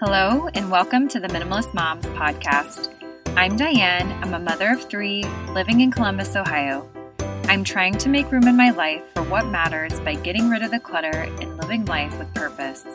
Hello, 0.00 0.46
and 0.54 0.70
welcome 0.70 1.08
to 1.08 1.18
the 1.18 1.26
Minimalist 1.26 1.74
Moms 1.74 2.06
podcast. 2.06 2.94
I'm 3.36 3.56
Diane. 3.56 4.12
I'm 4.22 4.32
a 4.32 4.38
mother 4.38 4.70
of 4.70 4.88
three 4.88 5.24
living 5.48 5.80
in 5.80 5.90
Columbus, 5.90 6.36
Ohio. 6.36 6.88
I'm 7.48 7.64
trying 7.64 7.98
to 7.98 8.08
make 8.08 8.30
room 8.30 8.46
in 8.46 8.56
my 8.56 8.70
life 8.70 9.02
for 9.12 9.24
what 9.24 9.46
matters 9.46 9.98
by 9.98 10.14
getting 10.14 10.48
rid 10.50 10.62
of 10.62 10.70
the 10.70 10.78
clutter 10.78 11.26
and 11.40 11.56
living 11.56 11.84
life 11.86 12.16
with 12.16 12.32
purpose. 12.32 12.86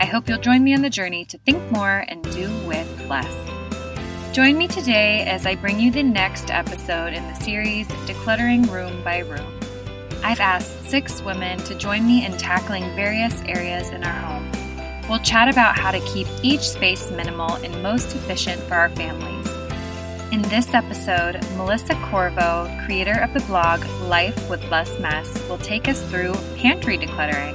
I 0.00 0.04
hope 0.04 0.28
you'll 0.28 0.38
join 0.38 0.64
me 0.64 0.74
on 0.74 0.82
the 0.82 0.90
journey 0.90 1.24
to 1.26 1.38
think 1.38 1.70
more 1.70 2.04
and 2.08 2.24
do 2.32 2.50
with 2.66 3.06
less. 3.08 4.34
Join 4.34 4.58
me 4.58 4.66
today 4.66 5.20
as 5.20 5.46
I 5.46 5.54
bring 5.54 5.78
you 5.78 5.92
the 5.92 6.02
next 6.02 6.50
episode 6.50 7.12
in 7.12 7.22
the 7.28 7.34
series 7.34 7.86
Decluttering 7.86 8.68
Room 8.68 9.04
by 9.04 9.20
Room. 9.20 9.60
I've 10.24 10.40
asked 10.40 10.90
six 10.90 11.22
women 11.22 11.58
to 11.58 11.76
join 11.76 12.04
me 12.04 12.26
in 12.26 12.36
tackling 12.36 12.82
various 12.96 13.40
areas 13.42 13.90
in 13.90 14.02
our 14.02 14.12
home. 14.12 14.61
We'll 15.12 15.20
chat 15.20 15.46
about 15.46 15.78
how 15.78 15.90
to 15.90 16.00
keep 16.06 16.26
each 16.42 16.62
space 16.62 17.10
minimal 17.10 17.56
and 17.56 17.82
most 17.82 18.16
efficient 18.16 18.62
for 18.62 18.76
our 18.76 18.88
families. 18.88 19.46
In 20.32 20.40
this 20.40 20.72
episode, 20.72 21.34
Melissa 21.58 21.92
Corriveau, 21.96 22.86
creator 22.86 23.20
of 23.20 23.34
the 23.34 23.40
blog 23.40 23.84
Life 24.08 24.48
with 24.48 24.64
Less 24.70 24.98
Mess, 25.00 25.46
will 25.50 25.58
take 25.58 25.86
us 25.86 26.02
through 26.06 26.32
pantry 26.56 26.96
decluttering. 26.96 27.54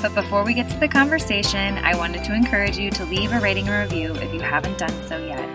But 0.00 0.14
before 0.14 0.44
we 0.44 0.54
get 0.54 0.70
to 0.70 0.78
the 0.78 0.86
conversation, 0.86 1.78
I 1.78 1.96
wanted 1.96 2.22
to 2.22 2.32
encourage 2.32 2.78
you 2.78 2.92
to 2.92 3.04
leave 3.06 3.32
a 3.32 3.40
rating 3.40 3.66
and 3.66 3.90
review 3.90 4.14
if 4.14 4.32
you 4.32 4.38
haven't 4.38 4.78
done 4.78 4.94
so 5.08 5.18
yet. 5.18 5.48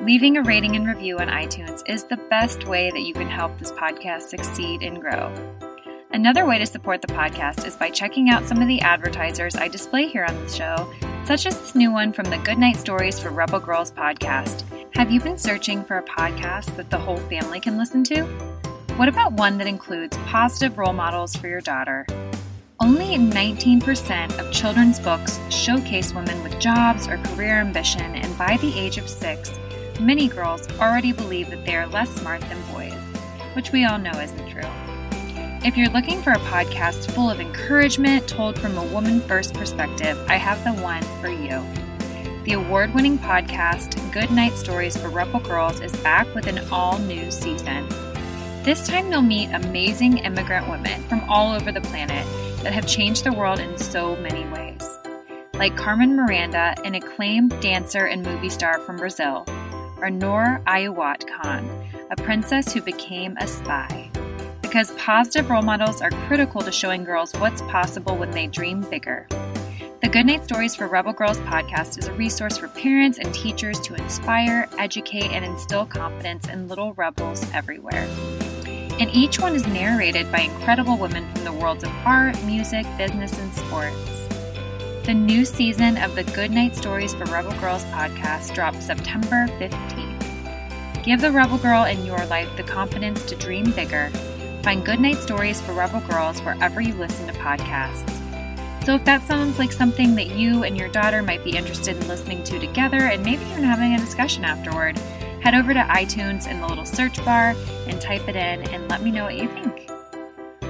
Leaving 0.00 0.36
a 0.36 0.44
rating 0.44 0.76
and 0.76 0.86
review 0.86 1.18
on 1.18 1.26
iTunes 1.26 1.82
is 1.88 2.04
the 2.04 2.18
best 2.30 2.68
way 2.68 2.88
that 2.92 3.02
you 3.02 3.14
can 3.14 3.28
help 3.28 3.58
this 3.58 3.72
podcast 3.72 4.28
succeed 4.28 4.84
and 4.84 5.00
grow. 5.00 5.34
Another 6.14 6.44
way 6.44 6.58
to 6.58 6.66
support 6.66 7.00
the 7.00 7.08
podcast 7.08 7.66
is 7.66 7.74
by 7.74 7.88
checking 7.88 8.28
out 8.28 8.44
some 8.44 8.60
of 8.60 8.68
the 8.68 8.82
advertisers 8.82 9.56
I 9.56 9.68
display 9.68 10.06
here 10.06 10.26
on 10.26 10.34
the 10.44 10.52
show, 10.52 10.92
such 11.24 11.46
as 11.46 11.58
this 11.58 11.74
new 11.74 11.90
one 11.90 12.12
from 12.12 12.26
the 12.26 12.36
Goodnight 12.36 12.76
Stories 12.76 13.18
for 13.18 13.30
Rebel 13.30 13.60
Girls 13.60 13.92
podcast. 13.92 14.62
Have 14.94 15.10
you 15.10 15.20
been 15.20 15.38
searching 15.38 15.82
for 15.82 15.96
a 15.96 16.02
podcast 16.02 16.76
that 16.76 16.90
the 16.90 16.98
whole 16.98 17.16
family 17.16 17.60
can 17.60 17.78
listen 17.78 18.04
to? 18.04 18.24
What 18.96 19.08
about 19.08 19.32
one 19.32 19.56
that 19.56 19.66
includes 19.66 20.18
positive 20.26 20.76
role 20.76 20.92
models 20.92 21.34
for 21.34 21.48
your 21.48 21.62
daughter? 21.62 22.06
Only 22.78 23.16
19% 23.16 24.38
of 24.38 24.52
children's 24.52 25.00
books 25.00 25.40
showcase 25.48 26.12
women 26.12 26.42
with 26.42 26.60
jobs 26.60 27.08
or 27.08 27.16
career 27.16 27.58
ambition, 27.58 28.14
and 28.16 28.36
by 28.36 28.58
the 28.58 28.78
age 28.78 28.98
of 28.98 29.08
six, 29.08 29.50
many 29.98 30.28
girls 30.28 30.68
already 30.78 31.12
believe 31.12 31.48
that 31.48 31.64
they 31.64 31.74
are 31.74 31.86
less 31.86 32.10
smart 32.10 32.42
than 32.42 32.60
boys, 32.70 33.00
which 33.54 33.72
we 33.72 33.86
all 33.86 33.98
know 33.98 34.12
isn't 34.20 34.50
true. 34.50 34.91
If 35.64 35.76
you're 35.76 35.90
looking 35.90 36.20
for 36.20 36.32
a 36.32 36.38
podcast 36.38 37.12
full 37.12 37.30
of 37.30 37.38
encouragement 37.38 38.26
told 38.26 38.58
from 38.58 38.76
a 38.76 38.84
woman 38.86 39.20
first 39.20 39.54
perspective, 39.54 40.18
I 40.28 40.34
have 40.34 40.64
the 40.64 40.72
one 40.82 41.04
for 41.20 41.28
you. 41.28 41.64
The 42.42 42.54
award 42.54 42.92
winning 42.92 43.16
podcast, 43.16 44.12
Good 44.12 44.32
Night 44.32 44.54
Stories 44.54 44.96
for 44.96 45.08
Rebel 45.08 45.38
Girls, 45.38 45.80
is 45.80 45.94
back 45.98 46.26
with 46.34 46.48
an 46.48 46.58
all 46.72 46.98
new 46.98 47.30
season. 47.30 47.88
This 48.64 48.88
time, 48.88 49.12
you'll 49.12 49.22
meet 49.22 49.50
amazing 49.52 50.18
immigrant 50.18 50.68
women 50.68 51.00
from 51.04 51.20
all 51.30 51.54
over 51.54 51.70
the 51.70 51.80
planet 51.80 52.26
that 52.64 52.72
have 52.72 52.88
changed 52.88 53.22
the 53.22 53.32
world 53.32 53.60
in 53.60 53.78
so 53.78 54.16
many 54.16 54.44
ways. 54.48 54.98
Like 55.54 55.76
Carmen 55.76 56.16
Miranda, 56.16 56.74
an 56.84 56.96
acclaimed 56.96 57.54
dancer 57.60 58.06
and 58.06 58.26
movie 58.26 58.50
star 58.50 58.80
from 58.80 58.96
Brazil, 58.96 59.44
or 59.98 60.10
Noor 60.10 60.60
Inayat 60.66 61.28
Khan, 61.28 61.70
a 62.10 62.16
princess 62.16 62.72
who 62.72 62.80
became 62.80 63.36
a 63.36 63.46
spy 63.46 64.10
because 64.72 64.90
positive 64.92 65.50
role 65.50 65.60
models 65.60 66.00
are 66.00 66.08
critical 66.26 66.62
to 66.62 66.72
showing 66.72 67.04
girls 67.04 67.34
what's 67.34 67.60
possible 67.60 68.16
when 68.16 68.30
they 68.30 68.46
dream 68.46 68.80
bigger. 68.80 69.26
The 70.00 70.08
Goodnight 70.10 70.44
Stories 70.44 70.74
for 70.74 70.88
Rebel 70.88 71.12
Girls 71.12 71.36
podcast 71.40 71.98
is 71.98 72.08
a 72.08 72.12
resource 72.14 72.56
for 72.56 72.68
parents 72.68 73.18
and 73.18 73.34
teachers 73.34 73.78
to 73.80 73.94
inspire, 73.94 74.66
educate, 74.78 75.30
and 75.30 75.44
instill 75.44 75.84
confidence 75.84 76.48
in 76.48 76.68
little 76.68 76.94
rebels 76.94 77.44
everywhere. 77.52 78.08
And 78.98 79.10
each 79.14 79.38
one 79.38 79.54
is 79.54 79.66
narrated 79.66 80.32
by 80.32 80.40
incredible 80.40 80.96
women 80.96 81.30
from 81.34 81.44
the 81.44 81.52
worlds 81.52 81.84
of 81.84 81.90
art, 82.06 82.42
music, 82.44 82.86
business, 82.96 83.38
and 83.38 83.52
sports. 83.52 84.26
The 85.04 85.12
new 85.12 85.44
season 85.44 85.98
of 85.98 86.14
the 86.14 86.24
Goodnight 86.24 86.76
Stories 86.76 87.12
for 87.12 87.26
Rebel 87.26 87.52
Girls 87.60 87.84
podcast 87.84 88.54
drops 88.54 88.86
September 88.86 89.48
15th. 89.58 91.04
Give 91.04 91.20
the 91.20 91.30
Rebel 91.30 91.58
Girl 91.58 91.84
in 91.84 92.06
your 92.06 92.24
life 92.24 92.48
the 92.56 92.62
confidence 92.62 93.22
to 93.26 93.36
dream 93.36 93.70
bigger 93.72 94.10
Find 94.62 94.84
Goodnight 94.84 95.18
Stories 95.18 95.60
for 95.60 95.72
Rebel 95.72 96.00
Girls 96.00 96.40
wherever 96.40 96.80
you 96.80 96.94
listen 96.94 97.26
to 97.26 97.32
podcasts. 97.32 98.08
So, 98.84 98.94
if 98.94 99.04
that 99.04 99.22
sounds 99.22 99.58
like 99.58 99.72
something 99.72 100.14
that 100.16 100.36
you 100.36 100.64
and 100.64 100.76
your 100.76 100.88
daughter 100.88 101.22
might 101.22 101.44
be 101.44 101.56
interested 101.56 101.96
in 101.96 102.08
listening 102.08 102.42
to 102.44 102.58
together 102.58 102.98
and 102.98 103.24
maybe 103.24 103.44
even 103.44 103.64
having 103.64 103.94
a 103.94 103.98
discussion 103.98 104.44
afterward, 104.44 104.98
head 105.40 105.54
over 105.54 105.72
to 105.74 105.80
iTunes 105.80 106.48
in 106.48 106.60
the 106.60 106.66
little 106.66 106.84
search 106.84 107.24
bar 107.24 107.54
and 107.86 108.00
type 108.00 108.28
it 108.28 108.36
in 108.36 108.62
and 108.70 108.88
let 108.88 109.02
me 109.02 109.10
know 109.10 109.24
what 109.24 109.36
you 109.36 109.48
think. 109.48 109.88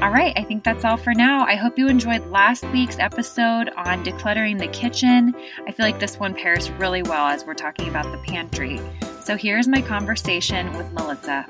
All 0.03 0.11
right, 0.11 0.33
I 0.37 0.43
think 0.43 0.65
that's 0.65 0.85
all 0.85 0.97
for 0.97 1.15
now. 1.15 1.45
I 1.47 1.55
hope 1.55 1.79
you 1.79 1.89
enjoyed 1.89 2.27
last 2.27 2.65
week's 2.65 2.99
episode 2.99 3.71
on 3.77 4.05
decluttering 4.05 4.59
the 4.59 4.69
kitchen. 4.69 5.35
I 5.67 5.73
feel 5.73 5.87
like 5.87 6.01
this 6.01 6.19
one 6.19 6.35
pairs 6.35 6.71
really 6.73 7.03
well 7.03 7.29
as 7.29 7.45
we're 7.45 7.55
talking 7.55 7.89
about 7.89 8.11
the 8.11 8.19
pantry. 8.19 8.81
So, 9.21 9.37
here's 9.37 9.69
my 9.69 9.81
conversation 9.81 10.73
with 10.77 10.91
Melissa. 10.93 11.47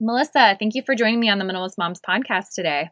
Melissa, 0.00 0.56
thank 0.58 0.74
you 0.74 0.82
for 0.82 0.94
joining 0.94 1.20
me 1.20 1.30
on 1.30 1.38
the 1.38 1.44
Minimalist 1.44 1.78
Moms 1.78 2.00
podcast 2.00 2.54
today. 2.54 2.90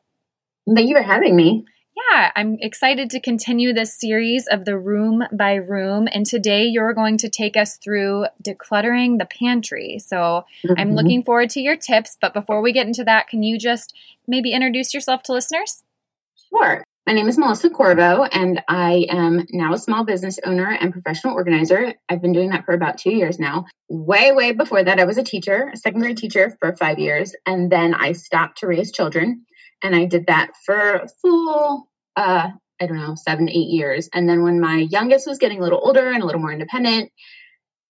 Thank 0.66 0.88
you 0.88 0.96
for 0.96 1.02
having 1.02 1.36
me. 1.36 1.66
Yeah, 1.96 2.32
I'm 2.34 2.56
excited 2.60 3.10
to 3.10 3.20
continue 3.20 3.72
this 3.72 3.98
series 3.98 4.48
of 4.48 4.64
the 4.64 4.76
room 4.76 5.22
by 5.32 5.54
room. 5.54 6.08
And 6.10 6.26
today 6.26 6.64
you're 6.64 6.92
going 6.92 7.18
to 7.18 7.28
take 7.28 7.56
us 7.56 7.76
through 7.76 8.26
decluttering 8.42 9.18
the 9.18 9.26
pantry. 9.26 9.98
So 9.98 10.44
mm-hmm. 10.64 10.72
I'm 10.76 10.94
looking 10.94 11.22
forward 11.22 11.50
to 11.50 11.60
your 11.60 11.76
tips. 11.76 12.16
But 12.20 12.34
before 12.34 12.62
we 12.62 12.72
get 12.72 12.86
into 12.86 13.04
that, 13.04 13.28
can 13.28 13.42
you 13.42 13.58
just 13.58 13.94
maybe 14.26 14.52
introduce 14.52 14.92
yourself 14.92 15.22
to 15.24 15.32
listeners? 15.32 15.84
Sure. 16.50 16.84
My 17.06 17.12
name 17.12 17.28
is 17.28 17.36
Melissa 17.36 17.68
Corriveau, 17.68 18.26
and 18.32 18.62
I 18.66 19.04
am 19.10 19.44
now 19.50 19.74
a 19.74 19.78
small 19.78 20.04
business 20.04 20.38
owner 20.42 20.70
and 20.70 20.90
professional 20.90 21.34
organizer. 21.34 21.92
I've 22.08 22.22
been 22.22 22.32
doing 22.32 22.48
that 22.48 22.64
for 22.64 22.72
about 22.72 22.96
two 22.96 23.14
years 23.14 23.38
now. 23.38 23.66
Way, 23.90 24.32
way 24.32 24.52
before 24.52 24.82
that, 24.82 24.98
I 24.98 25.04
was 25.04 25.18
a 25.18 25.22
teacher, 25.22 25.70
a 25.74 25.76
second 25.76 26.00
grade 26.00 26.16
teacher 26.16 26.56
for 26.58 26.74
five 26.76 26.98
years, 26.98 27.34
and 27.44 27.70
then 27.70 27.92
I 27.92 28.12
stopped 28.12 28.60
to 28.60 28.66
raise 28.66 28.90
children. 28.90 29.44
And 29.82 29.94
I 29.94 30.06
did 30.06 30.28
that 30.28 30.52
for 30.64 31.04
full, 31.20 31.90
uh, 32.16 32.48
I 32.80 32.86
don't 32.86 32.96
know, 32.96 33.16
seven, 33.16 33.50
eight 33.50 33.68
years. 33.68 34.08
And 34.14 34.26
then 34.26 34.42
when 34.42 34.58
my 34.58 34.78
youngest 34.78 35.26
was 35.26 35.36
getting 35.36 35.58
a 35.58 35.62
little 35.62 35.82
older 35.84 36.10
and 36.10 36.22
a 36.22 36.26
little 36.26 36.40
more 36.40 36.52
independent, 36.52 37.12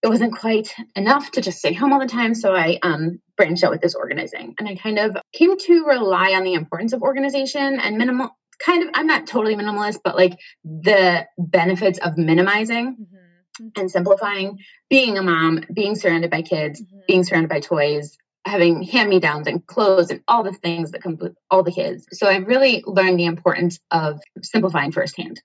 it 0.03 0.09
wasn't 0.09 0.37
quite 0.37 0.75
enough 0.97 1.31
to 1.31 1.41
just 1.41 1.59
stay 1.59 1.73
home 1.73 1.93
all 1.93 2.01
the 2.01 2.07
time. 2.07 2.35
So 2.35 2.53
I 2.53 2.81
um, 2.83 3.21
branched 3.37 3.63
out 3.63 3.71
with 3.71 3.81
this 3.81 3.95
organizing. 3.95 4.57
And 4.59 4.69
I 4.69 4.75
kind 4.75 4.99
of 4.99 5.17
came 5.33 5.57
to 5.57 5.85
rely 5.85 6.33
on 6.33 6.43
the 6.43 6.55
importance 6.55 6.93
of 6.93 7.03
organization 7.03 7.79
and 7.79 7.97
minimal 7.97 8.37
kind 8.65 8.83
of 8.83 8.91
i'm 8.95 9.07
not 9.07 9.27
totally 9.27 9.57
minimalist 9.57 9.99
but 10.03 10.17
like 10.17 10.39
the 10.65 11.27
benefits 11.39 11.99
of 11.99 12.17
minimizing 12.17 12.97
mm-hmm. 12.97 13.69
and 13.77 13.91
simplifying 13.91 14.59
being 14.89 15.19
a 15.19 15.23
mom 15.23 15.63
being 15.73 15.95
surrounded 15.95 16.31
by 16.31 16.43
kids 16.43 16.81
mm-hmm. 16.81 17.01
being 17.07 17.25
surrounded 17.25 17.51
by 17.51 17.61
toys 17.61 18.17
having 18.47 18.83
hand 18.83 19.09
me 19.09 19.19
downs 19.19 19.47
and 19.47 19.67
clothes 19.67 20.11
and 20.11 20.21
all 20.29 20.43
the 20.43 20.53
things 20.53 20.91
that 20.91 21.03
come 21.03 21.17
with 21.17 21.35
all 21.51 21.63
the 21.63 21.73
kids. 21.73 22.07
So 22.13 22.27
i 22.27 22.37
really 22.37 22.83
learned 22.87 23.19
the 23.19 23.25
importance 23.25 23.79
of 23.91 24.21
simplifying 24.43 24.93
firsthand. 24.93 25.41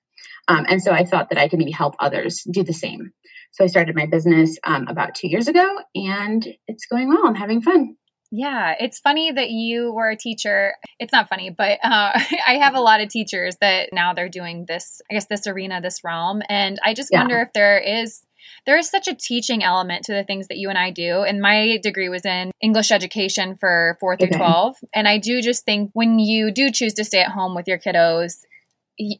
Um, 0.47 0.65
and 0.67 0.81
so 0.81 0.91
i 0.91 1.05
thought 1.05 1.29
that 1.29 1.39
i 1.39 1.47
could 1.47 1.59
maybe 1.59 1.71
help 1.71 1.95
others 1.99 2.43
do 2.49 2.63
the 2.63 2.73
same. 2.73 3.11
So 3.51 3.63
i 3.63 3.67
started 3.67 3.95
my 3.95 4.05
business 4.05 4.57
um, 4.63 4.87
about 4.87 5.15
two 5.15 5.27
years 5.27 5.47
ago 5.47 5.77
and 5.95 6.45
it's 6.67 6.85
going 6.85 7.09
well. 7.09 7.25
I'm 7.25 7.35
having 7.35 7.61
fun 7.61 7.95
yeah, 8.31 8.75
it's 8.79 8.99
funny 8.99 9.31
that 9.31 9.49
you 9.49 9.91
were 9.91 10.09
a 10.09 10.15
teacher. 10.15 10.75
It's 10.99 11.11
not 11.11 11.29
funny, 11.29 11.49
but 11.49 11.79
uh, 11.83 12.11
I 12.47 12.59
have 12.61 12.75
a 12.75 12.81
lot 12.81 13.01
of 13.01 13.09
teachers 13.09 13.57
that 13.61 13.89
now 13.91 14.13
they're 14.13 14.29
doing 14.29 14.65
this, 14.67 15.01
I 15.09 15.15
guess, 15.15 15.25
this 15.25 15.47
arena, 15.47 15.81
this 15.81 16.03
realm. 16.03 16.41
And 16.47 16.79
I 16.83 16.93
just 16.93 17.09
yeah. 17.11 17.21
wonder 17.21 17.41
if 17.41 17.53
there 17.53 17.79
is 17.79 18.25
there 18.65 18.77
is 18.77 18.89
such 18.89 19.07
a 19.07 19.15
teaching 19.15 19.63
element 19.63 20.05
to 20.05 20.13
the 20.13 20.23
things 20.23 20.47
that 20.47 20.57
you 20.57 20.69
and 20.69 20.77
I 20.77 20.91
do. 20.91 21.23
And 21.23 21.41
my 21.41 21.79
degree 21.81 22.09
was 22.09 22.25
in 22.25 22.51
English 22.61 22.91
education 22.91 23.57
for 23.59 23.97
four 23.99 24.15
through 24.17 24.29
okay. 24.29 24.37
12. 24.37 24.75
And 24.93 25.07
I 25.07 25.17
do 25.17 25.41
just 25.41 25.65
think 25.65 25.91
when 25.93 26.19
you 26.19 26.51
do 26.51 26.71
choose 26.71 26.93
to 26.95 27.03
stay 27.03 27.21
at 27.21 27.31
home 27.31 27.55
with 27.55 27.67
your 27.67 27.77
kiddos, 27.77 28.43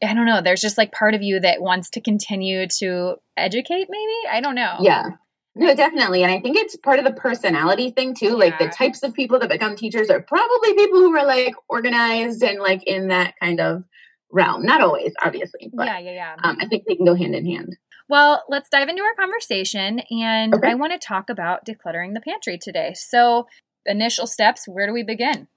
I 0.02 0.14
don't 0.14 0.26
know, 0.26 0.40
there's 0.42 0.60
just 0.60 0.78
like 0.78 0.92
part 0.92 1.14
of 1.14 1.22
you 1.22 1.40
that 1.40 1.62
wants 1.62 1.90
to 1.90 2.00
continue 2.00 2.66
to 2.78 3.16
educate, 3.36 3.88
maybe? 3.88 4.28
I 4.30 4.40
don't 4.40 4.54
know. 4.54 4.76
Yeah. 4.80 5.10
No, 5.56 5.74
definitely. 5.74 6.22
And 6.22 6.30
I 6.30 6.40
think 6.40 6.56
it's 6.56 6.76
part 6.76 7.00
of 7.00 7.04
the 7.04 7.12
personality 7.12 7.90
thing 7.90 8.14
too. 8.14 8.36
Like 8.36 8.58
the 8.58 8.68
types 8.68 9.02
of 9.02 9.14
people 9.14 9.40
that 9.40 9.48
become 9.48 9.74
teachers 9.74 10.08
are 10.08 10.22
probably 10.22 10.74
people 10.74 11.00
who 11.00 11.16
are 11.16 11.26
like 11.26 11.54
organized 11.68 12.42
and 12.42 12.60
like 12.60 12.84
in 12.84 13.08
that 13.08 13.34
kind 13.40 13.60
of 13.60 13.82
realm. 14.30 14.64
Not 14.64 14.80
always, 14.80 15.12
obviously. 15.22 15.70
But, 15.72 15.86
yeah, 15.86 15.98
yeah, 15.98 16.12
yeah. 16.12 16.36
Um, 16.42 16.56
I 16.60 16.66
think 16.66 16.84
they 16.86 16.94
can 16.94 17.04
go 17.04 17.16
hand 17.16 17.34
in 17.34 17.46
hand. 17.46 17.76
Well, 18.08 18.44
let's 18.48 18.68
dive 18.68 18.88
into 18.88 19.02
our 19.02 19.14
conversation. 19.14 20.00
And 20.10 20.54
okay. 20.54 20.70
I 20.70 20.74
want 20.74 20.92
to 20.92 20.98
talk 20.98 21.30
about 21.30 21.64
decluttering 21.64 22.14
the 22.14 22.20
pantry 22.20 22.58
today. 22.58 22.92
So, 22.94 23.46
initial 23.86 24.26
steps, 24.26 24.66
where 24.68 24.86
do 24.86 24.92
we 24.92 25.02
begin? 25.02 25.48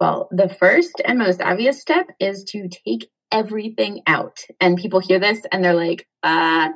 Well, 0.00 0.28
the 0.30 0.48
first 0.48 1.00
and 1.04 1.18
most 1.18 1.42
obvious 1.42 1.80
step 1.80 2.06
is 2.20 2.44
to 2.44 2.68
take 2.68 3.10
everything 3.32 4.02
out. 4.06 4.38
And 4.60 4.78
people 4.78 5.00
hear 5.00 5.18
this 5.18 5.40
and 5.50 5.64
they're 5.64 5.74
like, 5.74 6.06
uh, 6.22 6.68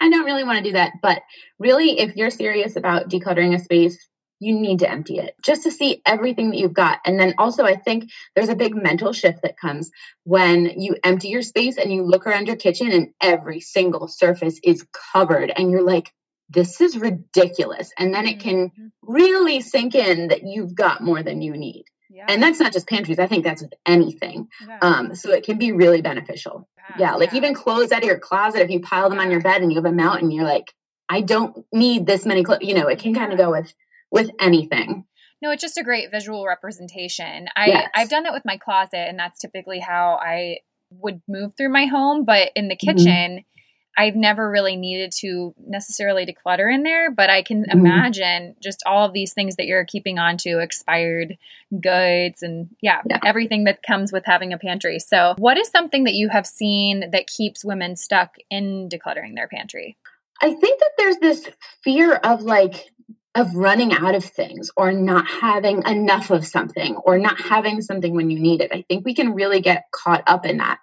I 0.00 0.08
don't 0.10 0.24
really 0.24 0.44
want 0.44 0.58
to 0.58 0.64
do 0.64 0.72
that. 0.72 0.92
But 1.02 1.22
really, 1.58 1.98
if 1.98 2.16
you're 2.16 2.30
serious 2.30 2.76
about 2.76 3.08
decluttering 3.08 3.54
a 3.54 3.58
space, 3.58 3.98
you 4.40 4.54
need 4.54 4.78
to 4.78 4.88
empty 4.88 5.18
it 5.18 5.34
just 5.42 5.64
to 5.64 5.70
see 5.70 6.00
everything 6.06 6.50
that 6.50 6.58
you've 6.58 6.72
got. 6.72 7.00
And 7.04 7.18
then 7.18 7.34
also, 7.38 7.64
I 7.64 7.74
think 7.74 8.10
there's 8.36 8.48
a 8.48 8.54
big 8.54 8.74
mental 8.74 9.12
shift 9.12 9.42
that 9.42 9.58
comes 9.58 9.90
when 10.24 10.80
you 10.80 10.96
empty 11.02 11.28
your 11.28 11.42
space 11.42 11.76
and 11.76 11.92
you 11.92 12.04
look 12.04 12.26
around 12.26 12.46
your 12.46 12.56
kitchen 12.56 12.92
and 12.92 13.08
every 13.20 13.60
single 13.60 14.06
surface 14.06 14.60
is 14.62 14.86
covered, 15.12 15.50
and 15.56 15.70
you're 15.70 15.82
like, 15.82 16.12
this 16.48 16.80
is 16.80 16.96
ridiculous. 16.96 17.92
And 17.98 18.14
then 18.14 18.26
it 18.26 18.40
can 18.40 18.70
mm-hmm. 18.70 18.86
really 19.02 19.60
sink 19.60 19.94
in 19.94 20.28
that 20.28 20.44
you've 20.44 20.74
got 20.74 21.02
more 21.02 21.22
than 21.22 21.42
you 21.42 21.56
need. 21.56 21.84
Yeah. 22.10 22.26
And 22.28 22.42
that's 22.42 22.58
not 22.58 22.72
just 22.72 22.88
pantries. 22.88 23.18
I 23.18 23.26
think 23.26 23.44
that's 23.44 23.62
with 23.62 23.74
anything. 23.84 24.48
Yeah. 24.66 24.78
Um, 24.80 25.14
so 25.14 25.30
it 25.32 25.44
can 25.44 25.58
be 25.58 25.72
really 25.72 26.00
beneficial. 26.00 26.68
Yeah. 26.76 26.96
yeah 26.98 27.14
like 27.14 27.34
even 27.34 27.54
clothes 27.54 27.92
out 27.92 28.02
of 28.02 28.08
your 28.08 28.18
closet, 28.18 28.62
if 28.62 28.70
you 28.70 28.80
pile 28.80 29.10
them 29.10 29.20
on 29.20 29.30
your 29.30 29.40
bed 29.40 29.62
and 29.62 29.70
you 29.70 29.76
have 29.76 29.84
a 29.84 29.92
mountain, 29.92 30.30
you're 30.30 30.44
like, 30.44 30.72
I 31.08 31.20
don't 31.20 31.64
need 31.72 32.06
this 32.06 32.26
many 32.26 32.44
clothes. 32.44 32.60
You 32.62 32.74
know, 32.74 32.88
it 32.88 32.98
can 32.98 33.14
kind 33.14 33.32
of 33.32 33.38
go 33.38 33.50
with 33.50 33.72
with 34.10 34.30
anything. 34.40 35.04
No, 35.40 35.50
it's 35.50 35.62
just 35.62 35.78
a 35.78 35.84
great 35.84 36.10
visual 36.10 36.46
representation. 36.46 37.48
I 37.54 37.66
yes. 37.66 37.90
I've 37.94 38.08
done 38.08 38.24
that 38.24 38.32
with 38.32 38.44
my 38.44 38.56
closet, 38.56 39.08
and 39.08 39.18
that's 39.18 39.38
typically 39.38 39.78
how 39.78 40.18
I 40.20 40.58
would 40.90 41.22
move 41.28 41.52
through 41.56 41.72
my 41.72 41.86
home. 41.86 42.24
But 42.24 42.50
in 42.56 42.68
the 42.68 42.76
mm-hmm. 42.76 42.96
kitchen, 42.96 43.30
mm-hmm. 43.36 43.57
I've 43.98 44.14
never 44.14 44.48
really 44.48 44.76
needed 44.76 45.10
to 45.18 45.52
necessarily 45.66 46.24
declutter 46.24 46.72
in 46.72 46.84
there, 46.84 47.10
but 47.10 47.30
I 47.30 47.42
can 47.42 47.64
mm-hmm. 47.64 47.78
imagine 47.78 48.54
just 48.62 48.84
all 48.86 49.04
of 49.04 49.12
these 49.12 49.32
things 49.32 49.56
that 49.56 49.66
you're 49.66 49.84
keeping 49.84 50.20
on 50.20 50.36
to 50.38 50.60
expired 50.60 51.36
goods 51.80 52.44
and 52.44 52.68
yeah, 52.80 53.00
yeah, 53.10 53.18
everything 53.24 53.64
that 53.64 53.82
comes 53.82 54.12
with 54.12 54.24
having 54.24 54.52
a 54.52 54.58
pantry. 54.58 55.00
So, 55.00 55.34
what 55.38 55.58
is 55.58 55.68
something 55.68 56.04
that 56.04 56.14
you 56.14 56.28
have 56.28 56.46
seen 56.46 57.10
that 57.10 57.26
keeps 57.26 57.64
women 57.64 57.96
stuck 57.96 58.36
in 58.50 58.88
decluttering 58.88 59.34
their 59.34 59.48
pantry? 59.48 59.96
I 60.40 60.54
think 60.54 60.78
that 60.78 60.92
there's 60.96 61.16
this 61.16 61.48
fear 61.82 62.14
of 62.14 62.42
like 62.42 62.92
of 63.34 63.54
running 63.56 63.92
out 63.92 64.14
of 64.14 64.24
things 64.24 64.70
or 64.76 64.92
not 64.92 65.26
having 65.26 65.82
enough 65.86 66.30
of 66.30 66.46
something 66.46 66.96
or 66.96 67.18
not 67.18 67.40
having 67.40 67.82
something 67.82 68.14
when 68.14 68.30
you 68.30 68.38
need 68.38 68.60
it. 68.60 68.70
I 68.72 68.82
think 68.88 69.04
we 69.04 69.14
can 69.14 69.34
really 69.34 69.60
get 69.60 69.84
caught 69.92 70.22
up 70.28 70.46
in 70.46 70.58
that. 70.58 70.78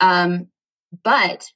Um, 0.00 0.48
but 1.02 1.50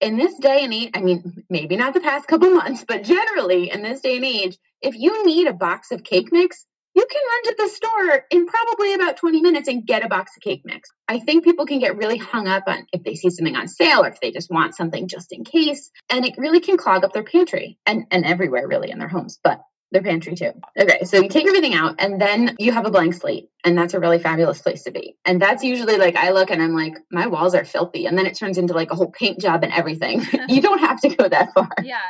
in 0.00 0.16
this 0.16 0.34
day 0.36 0.64
and 0.64 0.72
age, 0.72 0.90
I 0.94 1.00
mean, 1.00 1.44
maybe 1.50 1.76
not 1.76 1.94
the 1.94 2.00
past 2.00 2.26
couple 2.26 2.50
months, 2.54 2.84
but 2.86 3.04
generally 3.04 3.70
in 3.70 3.82
this 3.82 4.00
day 4.00 4.16
and 4.16 4.24
age, 4.24 4.58
if 4.80 4.96
you 4.96 5.24
need 5.26 5.46
a 5.46 5.52
box 5.52 5.90
of 5.90 6.04
cake 6.04 6.32
mix, 6.32 6.66
you 6.94 7.06
can 7.08 7.20
run 7.30 7.42
to 7.44 7.62
the 7.62 7.68
store 7.68 8.24
in 8.30 8.46
probably 8.46 8.94
about 8.94 9.16
20 9.16 9.40
minutes 9.42 9.68
and 9.68 9.86
get 9.86 10.04
a 10.04 10.08
box 10.08 10.32
of 10.36 10.42
cake 10.42 10.62
mix. 10.64 10.90
I 11.06 11.20
think 11.20 11.44
people 11.44 11.66
can 11.66 11.78
get 11.78 11.96
really 11.96 12.16
hung 12.16 12.48
up 12.48 12.64
on 12.66 12.86
if 12.92 13.04
they 13.04 13.14
see 13.14 13.30
something 13.30 13.54
on 13.54 13.68
sale 13.68 14.02
or 14.02 14.08
if 14.08 14.20
they 14.20 14.32
just 14.32 14.50
want 14.50 14.74
something 14.74 15.06
just 15.06 15.32
in 15.32 15.44
case. 15.44 15.90
And 16.10 16.26
it 16.26 16.34
really 16.36 16.60
can 16.60 16.76
clog 16.76 17.04
up 17.04 17.12
their 17.12 17.22
pantry 17.22 17.78
and, 17.86 18.06
and 18.10 18.24
everywhere 18.24 18.66
really 18.66 18.90
in 18.90 18.98
their 18.98 19.08
homes. 19.08 19.38
But 19.42 19.60
their 19.92 20.02
pantry 20.02 20.34
too. 20.34 20.52
Okay, 20.78 21.04
so 21.04 21.18
you 21.18 21.28
take 21.28 21.46
everything 21.46 21.74
out 21.74 21.96
and 21.98 22.20
then 22.20 22.56
you 22.58 22.72
have 22.72 22.86
a 22.86 22.90
blank 22.90 23.14
slate. 23.14 23.48
And 23.64 23.76
that's 23.76 23.94
a 23.94 24.00
really 24.00 24.18
fabulous 24.18 24.60
place 24.62 24.82
to 24.84 24.90
be. 24.90 25.16
And 25.24 25.40
that's 25.40 25.62
usually 25.62 25.96
like 25.96 26.16
I 26.16 26.30
look 26.30 26.50
and 26.50 26.62
I'm 26.62 26.74
like, 26.74 26.94
my 27.10 27.26
walls 27.26 27.54
are 27.54 27.64
filthy. 27.64 28.06
And 28.06 28.16
then 28.16 28.26
it 28.26 28.36
turns 28.36 28.58
into 28.58 28.72
like 28.72 28.90
a 28.90 28.94
whole 28.94 29.10
paint 29.10 29.40
job 29.40 29.62
and 29.62 29.72
everything. 29.72 30.22
you 30.48 30.60
don't 30.62 30.78
have 30.78 31.00
to 31.02 31.14
go 31.14 31.28
that 31.28 31.52
far. 31.52 31.68
Yeah. 31.82 32.00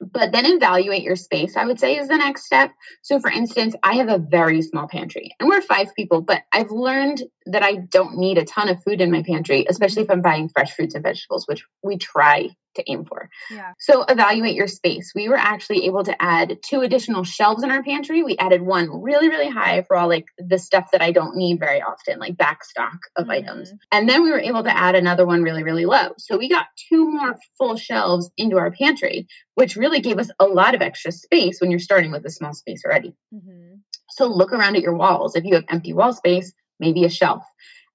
But 0.00 0.32
then 0.32 0.46
evaluate 0.46 1.02
your 1.02 1.16
space, 1.16 1.56
I 1.56 1.64
would 1.64 1.78
say, 1.78 1.96
is 1.96 2.08
the 2.08 2.16
next 2.16 2.46
step. 2.46 2.72
So 3.02 3.20
for 3.20 3.30
instance, 3.30 3.74
I 3.82 3.94
have 3.94 4.08
a 4.08 4.18
very 4.18 4.62
small 4.62 4.88
pantry 4.88 5.34
and 5.38 5.48
we're 5.48 5.60
five 5.60 5.94
people, 5.94 6.20
but 6.20 6.42
I've 6.52 6.70
learned 6.70 7.22
that 7.46 7.62
I 7.62 7.76
don't 7.76 8.16
need 8.16 8.38
a 8.38 8.44
ton 8.44 8.68
of 8.68 8.82
food 8.82 9.00
in 9.00 9.10
my 9.10 9.22
pantry, 9.22 9.66
especially 9.68 10.02
if 10.02 10.10
I'm 10.10 10.22
buying 10.22 10.48
fresh 10.48 10.74
fruits 10.74 10.94
and 10.94 11.04
vegetables, 11.04 11.46
which 11.46 11.64
we 11.82 11.98
try 11.98 12.50
to 12.74 12.90
aim 12.90 13.04
for. 13.04 13.28
Yeah. 13.50 13.72
So 13.78 14.02
evaluate 14.04 14.54
your 14.54 14.66
space. 14.66 15.12
We 15.14 15.28
were 15.28 15.36
actually 15.36 15.86
able 15.86 16.04
to 16.04 16.22
add 16.22 16.58
two 16.62 16.80
additional 16.80 17.24
shelves 17.24 17.62
in 17.62 17.70
our 17.70 17.82
pantry. 17.82 18.22
We 18.22 18.36
added 18.38 18.62
one 18.62 19.02
really, 19.02 19.28
really 19.28 19.48
high 19.48 19.82
for 19.82 19.96
all 19.96 20.08
like 20.08 20.26
the 20.38 20.58
stuff 20.58 20.90
that 20.94 21.02
I 21.02 21.10
don't 21.10 21.36
need 21.36 21.58
very 21.58 21.82
often, 21.82 22.20
like 22.20 22.36
back 22.36 22.64
stock 22.64 22.98
of 23.16 23.24
mm-hmm. 23.24 23.32
items. 23.32 23.72
And 23.90 24.08
then 24.08 24.22
we 24.22 24.30
were 24.30 24.38
able 24.38 24.62
to 24.62 24.76
add 24.76 24.94
another 24.94 25.26
one 25.26 25.42
really, 25.42 25.64
really 25.64 25.86
low. 25.86 26.12
So 26.18 26.38
we 26.38 26.48
got 26.48 26.66
two 26.88 27.10
more 27.10 27.36
full 27.58 27.76
shelves 27.76 28.30
into 28.36 28.58
our 28.58 28.70
pantry, 28.70 29.26
which 29.56 29.74
really 29.74 30.00
gave 30.00 30.18
us 30.18 30.30
a 30.38 30.44
lot 30.44 30.76
of 30.76 30.82
extra 30.82 31.10
space 31.10 31.60
when 31.60 31.72
you're 31.72 31.80
starting 31.80 32.12
with 32.12 32.24
a 32.24 32.30
small 32.30 32.54
space 32.54 32.82
already. 32.86 33.12
Mm-hmm. 33.34 33.74
So 34.10 34.26
look 34.26 34.52
around 34.52 34.76
at 34.76 34.82
your 34.82 34.96
walls. 34.96 35.34
If 35.34 35.44
you 35.44 35.54
have 35.54 35.64
empty 35.68 35.92
wall 35.92 36.12
space, 36.12 36.52
maybe 36.78 37.04
a 37.04 37.10
shelf 37.10 37.42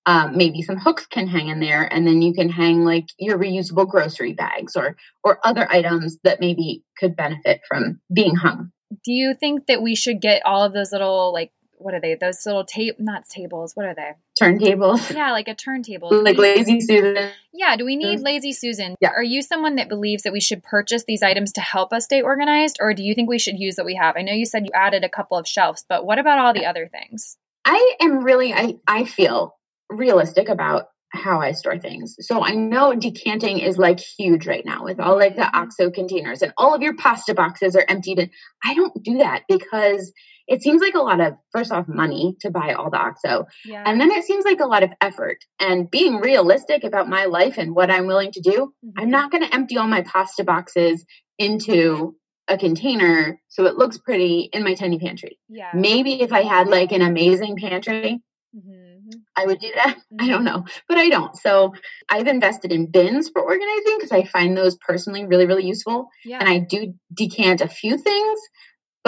um, 0.06 0.38
maybe 0.38 0.62
some 0.62 0.78
hooks 0.78 1.06
can 1.06 1.28
hang 1.28 1.50
in 1.50 1.60
there 1.60 1.84
and 1.84 2.08
then 2.08 2.22
you 2.22 2.34
can 2.34 2.50
hang 2.50 2.84
like 2.84 3.06
your 3.20 3.38
reusable 3.38 3.88
grocery 3.88 4.34
bags 4.34 4.76
or 4.76 4.96
or 5.24 5.40
other 5.44 5.70
items 5.72 6.18
that 6.24 6.40
maybe 6.40 6.84
could 6.98 7.16
benefit 7.16 7.62
from 7.68 8.00
being 8.14 8.36
hung 8.36 8.72
do 9.04 9.12
you 9.12 9.36
think 9.40 9.68
that 9.68 9.82
we 9.82 9.96
should 9.96 10.20
get 10.22 10.42
all 10.46 10.64
of 10.64 10.74
those 10.74 10.92
little 10.92 11.32
like 11.34 11.52
what 11.80 11.94
are 11.94 12.00
they 12.00 12.16
those 12.16 12.46
little 12.46 12.64
tape 12.64 13.00
not 13.00 13.28
tables 13.28 13.74
what 13.76 13.86
are 13.86 13.96
they 13.96 14.12
turntables 14.40 15.14
yeah 15.16 15.32
like 15.32 15.48
a 15.48 15.56
turntable 15.56 16.10
like 16.24 16.38
lazy 16.38 16.80
susan 16.80 17.30
yeah 17.54 17.76
do 17.76 17.86
we 17.86 17.96
need 17.96 18.20
lazy 18.20 18.52
susan 18.52 18.96
yeah. 19.02 19.10
are 19.10 19.24
you 19.24 19.42
someone 19.42 19.76
that 19.76 19.90
believes 19.90 20.24
that 20.24 20.34
we 20.34 20.40
should 20.40 20.64
purchase 20.64 21.04
these 21.06 21.24
items 21.24 21.52
to 21.52 21.62
help 21.62 21.92
us 21.94 22.06
stay 22.06 22.22
organized 22.22 22.78
or 22.80 22.94
do 22.94 23.04
you 23.04 23.16
think 23.16 23.30
we 23.30 23.40
should 23.40 23.58
use 23.58 23.78
what 23.78 23.86
we 23.86 23.96
have 23.96 24.16
i 24.18 24.22
know 24.22 24.34
you 24.34 24.46
said 24.46 24.66
you 24.66 24.72
added 24.74 25.04
a 25.04 25.10
couple 25.10 25.38
of 25.38 25.48
shelves 25.48 25.86
but 25.88 26.06
what 26.06 26.20
about 26.20 26.40
all 26.40 26.54
the 26.54 26.66
other 26.66 26.88
things 26.88 27.38
i 27.66 27.96
am 28.02 28.24
really 28.24 28.54
i 28.54 28.76
i 28.88 29.04
feel 29.04 29.56
realistic 29.90 30.50
about 30.50 30.88
how 31.12 31.42
I 31.42 31.54
store 31.54 31.80
things. 31.80 32.16
So 32.20 32.44
I 32.44 32.52
know 32.52 32.94
decanting 32.94 33.60
is 33.60 33.78
like 33.78 34.00
huge 34.00 34.46
right 34.46 34.66
now 34.66 34.84
with 34.84 35.00
all 35.00 35.16
like 35.16 35.36
the 35.36 35.42
mm-hmm. 35.42 35.64
OXO 35.64 35.92
containers 35.92 36.42
and 36.42 36.54
all 36.58 36.74
of 36.74 36.82
your 36.82 36.96
pasta 36.96 37.34
boxes 37.34 37.76
are 37.76 37.86
emptied. 37.88 38.20
And 38.20 38.30
I 38.64 38.76
don't 38.76 39.04
do 39.04 39.18
that 39.18 39.44
because 39.48 40.12
it 40.50 40.64
seems 40.64 40.82
like 40.82 40.96
a 40.96 41.00
lot 41.00 41.22
of 41.22 41.36
first 41.52 41.72
off 41.72 41.88
money 41.88 42.36
to 42.42 42.50
buy 42.50 42.74
all 42.74 42.90
the 42.90 42.98
OXO. 42.98 43.46
Yeah. 43.64 43.84
And 43.86 44.02
then 44.02 44.12
it 44.12 44.26
seems 44.26 44.46
like 44.46 44.60
a 44.60 44.66
lot 44.66 44.82
of 44.82 44.90
effort. 45.00 45.38
And 45.60 45.90
being 45.90 46.18
realistic 46.18 46.84
about 46.84 47.08
my 47.08 47.26
life 47.26 47.58
and 47.60 47.76
what 47.76 47.92
I'm 47.92 48.08
willing 48.08 48.32
to 48.32 48.42
do, 48.42 48.74
mm-hmm. 48.84 49.00
I'm 49.00 49.12
not 49.12 49.32
going 49.32 49.44
to 49.44 49.54
empty 49.54 49.78
all 49.78 49.88
my 49.88 50.02
pasta 50.02 50.44
boxes 50.44 51.06
into 51.38 52.16
a 52.48 52.58
container 52.58 53.40
so 53.48 53.68
it 53.68 53.78
looks 53.78 54.00
pretty 54.00 54.50
in 54.52 54.64
my 54.64 54.74
tiny 54.74 54.98
pantry. 54.98 55.38
Yeah. 55.48 55.70
Maybe 55.76 56.20
if 56.20 56.34
I 56.34 56.42
had 56.42 56.68
like 56.68 56.92
an 56.92 57.04
amazing 57.04 57.56
pantry, 57.56 58.20
mm-hmm 58.56 58.90
I 59.36 59.46
would 59.46 59.60
do 59.60 59.72
that. 59.76 59.98
I 60.20 60.28
don't 60.28 60.44
know, 60.44 60.66
but 60.88 60.98
I 60.98 61.10
don't. 61.10 61.36
So 61.36 61.74
I've 62.10 62.28
invested 62.28 62.72
in 62.72 62.88
bins 62.88 63.30
for 63.30 63.42
organizing 63.42 63.98
because 63.98 64.12
I 64.12 64.24
find 64.24 64.56
those 64.56 64.76
personally 64.76 65.26
really, 65.26 65.46
really 65.46 65.66
useful. 65.66 66.10
Yeah. 66.26 66.40
And 66.40 66.50
I 66.50 66.60
do 66.60 66.94
decant 67.14 67.62
a 67.62 67.68
few 67.68 67.98
things, 67.98 68.40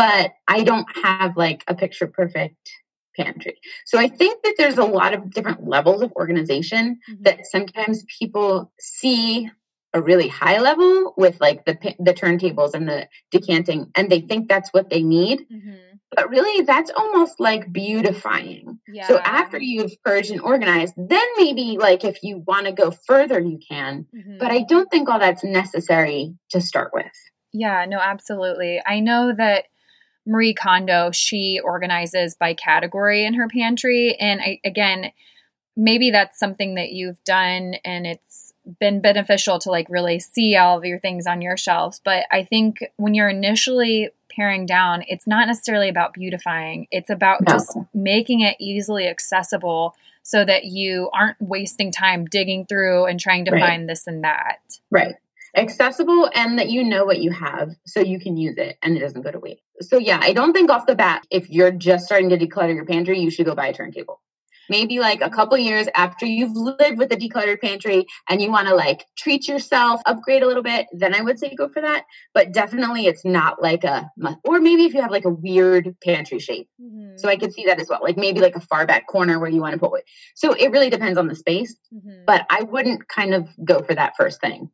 but 0.02 0.34
I 0.48 0.64
don't 0.64 0.88
have 1.04 1.38
like 1.38 1.64
a 1.68 1.76
picture 1.76 2.08
perfect 2.08 2.72
pantry. 3.16 3.60
So 3.86 4.00
I 4.00 4.08
think 4.08 4.42
that 4.44 4.56
there's 4.58 4.80
a 4.80 4.84
lot 4.84 5.14
of 5.14 5.30
different 5.30 5.68
levels 5.68 6.02
of 6.02 6.12
organization 6.14 6.98
mm-hmm. 7.08 7.24
that 7.24 7.46
sometimes 7.46 8.04
people 8.20 8.72
see 8.80 9.52
a 9.94 10.02
really 10.02 10.28
high 10.28 10.60
level 10.60 11.14
with 11.18 11.40
like 11.40 11.66
the 11.66 11.78
the 12.00 12.14
turntables 12.14 12.74
and 12.74 12.88
the 12.88 13.08
decanting 13.30 13.92
and 13.94 14.10
they 14.10 14.22
think 14.22 14.50
that's 14.50 14.70
what 14.72 14.90
they 14.90 15.04
need. 15.04 15.46
Mm-hmm 15.52 15.92
but 16.14 16.30
really, 16.30 16.66
that's 16.66 16.92
almost 16.92 17.40
like 17.40 17.72
beautifying. 17.72 18.80
Yeah. 18.86 19.08
So 19.08 19.18
after 19.18 19.58
you've 19.58 19.94
purged 20.04 20.30
and 20.30 20.42
organized, 20.42 20.94
then 20.98 21.26
maybe 21.38 21.78
like 21.80 22.04
if 22.04 22.22
you 22.22 22.44
want 22.46 22.66
to 22.66 22.74
go 22.74 22.92
further, 22.92 23.40
you 23.40 23.60
can. 23.66 24.06
Mm-hmm. 24.14 24.38
But 24.38 24.52
I 24.52 24.64
don't 24.64 24.92
think 24.92 25.08
all 25.08 25.20
that's 25.20 25.44
necessary 25.44 26.36
to 26.50 26.60
start 26.60 26.92
with. 26.94 27.06
Yeah, 27.54 27.86
no, 27.88 27.98
absolutely. 27.98 28.82
I 28.86 29.00
know 29.00 29.34
that 29.38 29.66
Marie 30.26 30.54
Kondo, 30.54 31.12
she 31.12 31.60
organizes 31.64 32.36
by 32.36 32.54
category 32.54 33.26
in 33.26 33.34
her 33.34 33.48
pantry. 33.48 34.16
And 34.16 34.42
I, 34.42 34.60
again, 34.64 35.12
maybe 35.76 36.12
that's 36.12 36.38
something 36.38 36.76
that 36.76 36.92
you've 36.92 37.24
done 37.24 37.76
and 37.86 38.06
it's 38.06 38.54
been 38.80 39.02
beneficial 39.02 39.58
to 39.60 39.72
like 39.72 39.88
really 39.90 40.20
see 40.20 40.56
all 40.56 40.78
of 40.78 40.86
your 40.86 41.00
things 41.00 41.26
on 41.26 41.42
your 41.42 41.58
shelves. 41.58 42.00
But 42.04 42.26
I 42.30 42.44
think 42.44 42.84
when 42.98 43.16
you're 43.16 43.30
initially 43.30 44.10
paring 44.30 44.66
down, 44.66 45.04
it's 45.08 45.28
not 45.28 45.48
necessarily 45.48 45.90
about 45.90 46.14
beautifying, 46.14 46.88
it's 46.92 47.10
about 47.10 47.42
no. 47.42 47.54
just 47.54 47.78
making 47.94 48.42
it 48.42 48.56
easily 48.60 49.08
accessible 49.08 49.96
so 50.24 50.46
that 50.46 50.66
you 50.66 51.10
aren't 51.14 51.42
wasting 51.42 51.92
time 51.92 52.26
digging 52.26 52.66
through 52.66 53.06
and 53.06 53.20
trying 53.20 53.46
to 53.46 53.52
right. 53.52 53.62
find 53.62 53.90
this 53.90 54.06
and 54.06 54.24
that. 54.24 54.60
Right. 54.92 55.16
Accessible 55.56 56.30
and 56.34 56.60
that 56.60 56.70
you 56.70 56.84
know 56.84 57.06
what 57.06 57.20
you 57.20 57.32
have 57.32 57.72
so 57.86 58.00
you 58.00 58.20
can 58.20 58.38
use 58.38 58.58
it 58.58 58.78
and 58.82 58.96
it 58.96 59.00
doesn't 59.00 59.22
go 59.22 59.32
to 59.32 59.40
waste. 59.40 59.62
So, 59.82 59.98
yeah, 59.98 60.20
I 60.22 60.34
don't 60.34 60.54
think 60.54 60.70
off 60.70 60.86
the 60.86 60.96
bat, 60.96 61.26
if 61.30 61.50
you're 61.50 61.72
just 61.72 62.06
starting 62.06 62.30
to 62.30 62.38
declutter 62.38 62.74
your 62.74 62.86
pantry, 62.86 63.20
you 63.20 63.30
should 63.30 63.46
go 63.46 63.56
buy 63.56 63.68
a 63.68 63.74
turntable 63.74 64.22
maybe 64.72 65.00
like 65.00 65.22
a 65.22 65.30
couple 65.30 65.58
years 65.58 65.88
after 65.96 66.26
you've 66.26 66.56
lived 66.56 66.98
with 66.98 67.12
a 67.12 67.18
decluttered 67.18 67.60
pantry 67.60 68.06
and 68.30 68.42
you 68.42 68.50
want 68.50 68.70
to 68.70 68.74
like 68.74 69.06
treat 69.18 69.48
yourself, 69.48 70.02
upgrade 70.06 70.44
a 70.44 70.48
little 70.48 70.64
bit, 70.64 70.88
then 70.94 71.14
I 71.14 71.22
would 71.22 71.38
say 71.38 71.54
go 71.54 71.68
for 71.68 71.82
that. 71.82 72.06
But 72.34 72.54
definitely 72.54 73.06
it's 73.06 73.26
not 73.26 73.62
like 73.62 73.84
a, 73.84 74.10
or 74.46 74.62
maybe 74.62 74.86
if 74.86 74.94
you 74.94 75.02
have 75.02 75.12
like 75.12 75.26
a 75.26 75.30
weird 75.30 75.94
pantry 76.02 76.40
shape. 76.40 76.70
Mm-hmm. 76.82 77.18
So 77.18 77.28
I 77.28 77.36
could 77.36 77.54
see 77.54 77.66
that 77.66 77.82
as 77.82 77.90
well. 77.90 78.00
Like 78.02 78.18
maybe 78.18 78.40
like 78.40 78.56
a 78.56 78.62
far 78.62 78.86
back 78.86 79.08
corner 79.08 79.40
where 79.40 79.50
you 79.50 79.60
want 79.60 79.74
to 79.74 79.80
put 79.80 80.00
it. 80.00 80.06
So 80.36 80.54
it 80.54 80.72
really 80.72 80.90
depends 80.90 81.18
on 81.18 81.28
the 81.28 81.36
space, 81.36 81.76
mm-hmm. 81.94 82.24
but 82.26 82.46
I 82.50 82.64
wouldn't 82.64 83.10
kind 83.10 83.34
of 83.34 83.50
go 83.64 83.82
for 83.84 83.94
that 83.94 84.14
first 84.18 84.40
thing. 84.40 84.72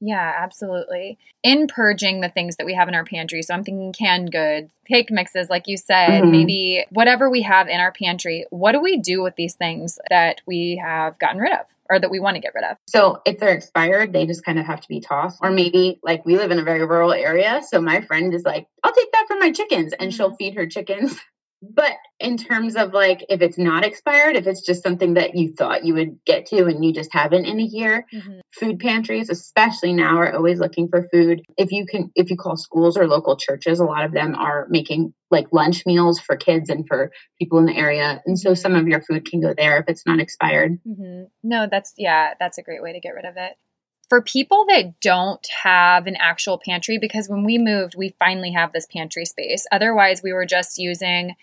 Yeah, 0.00 0.32
absolutely. 0.38 1.18
In 1.42 1.66
purging 1.66 2.20
the 2.20 2.28
things 2.28 2.56
that 2.56 2.66
we 2.66 2.74
have 2.74 2.88
in 2.88 2.94
our 2.94 3.04
pantry, 3.04 3.42
so 3.42 3.54
I'm 3.54 3.64
thinking 3.64 3.92
canned 3.92 4.30
goods, 4.30 4.72
cake 4.86 5.10
mixes, 5.10 5.50
like 5.50 5.66
you 5.66 5.76
said, 5.76 6.22
mm-hmm. 6.22 6.30
maybe 6.30 6.86
whatever 6.90 7.28
we 7.28 7.42
have 7.42 7.68
in 7.68 7.80
our 7.80 7.92
pantry, 7.92 8.46
what 8.50 8.72
do 8.72 8.80
we 8.80 8.98
do 8.98 9.22
with 9.22 9.34
these 9.36 9.54
things 9.54 9.98
that 10.10 10.40
we 10.46 10.80
have 10.82 11.18
gotten 11.18 11.40
rid 11.40 11.52
of? 11.52 11.66
Or 11.90 11.98
that 11.98 12.10
we 12.10 12.20
want 12.20 12.34
to 12.34 12.40
get 12.42 12.52
rid 12.54 12.64
of. 12.64 12.76
So, 12.86 13.22
if 13.24 13.38
they're 13.38 13.54
expired, 13.54 14.12
they 14.12 14.26
just 14.26 14.44
kind 14.44 14.58
of 14.58 14.66
have 14.66 14.82
to 14.82 14.88
be 14.88 15.00
tossed. 15.00 15.38
Or 15.40 15.50
maybe, 15.50 15.98
like, 16.02 16.22
we 16.26 16.36
live 16.36 16.50
in 16.50 16.58
a 16.58 16.62
very 16.62 16.84
rural 16.84 17.14
area. 17.14 17.62
So, 17.66 17.80
my 17.80 18.02
friend 18.02 18.34
is 18.34 18.44
like, 18.44 18.66
I'll 18.84 18.92
take 18.92 19.10
that 19.12 19.24
for 19.26 19.38
my 19.38 19.52
chickens. 19.52 19.94
And 19.94 20.10
mm-hmm. 20.10 20.16
she'll 20.18 20.36
feed 20.36 20.54
her 20.56 20.66
chickens 20.66 21.18
But 21.60 21.92
in 22.20 22.36
terms 22.36 22.76
of 22.76 22.92
like 22.92 23.24
if 23.28 23.42
it's 23.42 23.58
not 23.58 23.84
expired, 23.84 24.36
if 24.36 24.46
it's 24.46 24.64
just 24.64 24.82
something 24.82 25.14
that 25.14 25.34
you 25.34 25.52
thought 25.52 25.84
you 25.84 25.94
would 25.94 26.18
get 26.24 26.46
to 26.46 26.66
and 26.66 26.84
you 26.84 26.92
just 26.92 27.12
haven't 27.12 27.46
in 27.46 27.58
a 27.58 27.64
year, 27.64 28.06
mm-hmm. 28.12 28.40
food 28.52 28.78
pantries, 28.78 29.28
especially 29.28 29.92
now, 29.92 30.18
are 30.18 30.32
always 30.32 30.60
looking 30.60 30.88
for 30.88 31.08
food. 31.12 31.42
If 31.56 31.72
you 31.72 31.86
can, 31.86 32.10
if 32.14 32.30
you 32.30 32.36
call 32.36 32.56
schools 32.56 32.96
or 32.96 33.08
local 33.08 33.36
churches, 33.36 33.80
a 33.80 33.84
lot 33.84 34.04
of 34.04 34.12
them 34.12 34.34
are 34.34 34.66
making 34.70 35.14
like 35.30 35.48
lunch 35.52 35.84
meals 35.84 36.20
for 36.20 36.36
kids 36.36 36.70
and 36.70 36.86
for 36.86 37.10
people 37.40 37.58
in 37.58 37.66
the 37.66 37.76
area. 37.76 38.22
And 38.24 38.38
so 38.38 38.54
some 38.54 38.74
of 38.74 38.86
your 38.86 39.02
food 39.02 39.24
can 39.28 39.40
go 39.40 39.52
there 39.52 39.78
if 39.78 39.84
it's 39.88 40.06
not 40.06 40.20
expired. 40.20 40.78
Mm-hmm. 40.86 41.24
No, 41.42 41.66
that's, 41.70 41.92
yeah, 41.98 42.34
that's 42.38 42.58
a 42.58 42.62
great 42.62 42.82
way 42.82 42.92
to 42.92 43.00
get 43.00 43.14
rid 43.14 43.24
of 43.24 43.36
it 43.36 43.56
for 44.08 44.22
people 44.22 44.64
that 44.68 45.00
don't 45.00 45.46
have 45.62 46.06
an 46.06 46.16
actual 46.16 46.58
pantry, 46.58 46.98
because 46.98 47.28
when 47.28 47.44
we 47.44 47.58
moved, 47.58 47.94
we 47.96 48.14
finally 48.18 48.52
have 48.52 48.72
this 48.72 48.86
pantry 48.86 49.24
space. 49.24 49.66
Otherwise, 49.70 50.22
we 50.22 50.32
were 50.32 50.46
just 50.46 50.78
using 50.78 51.36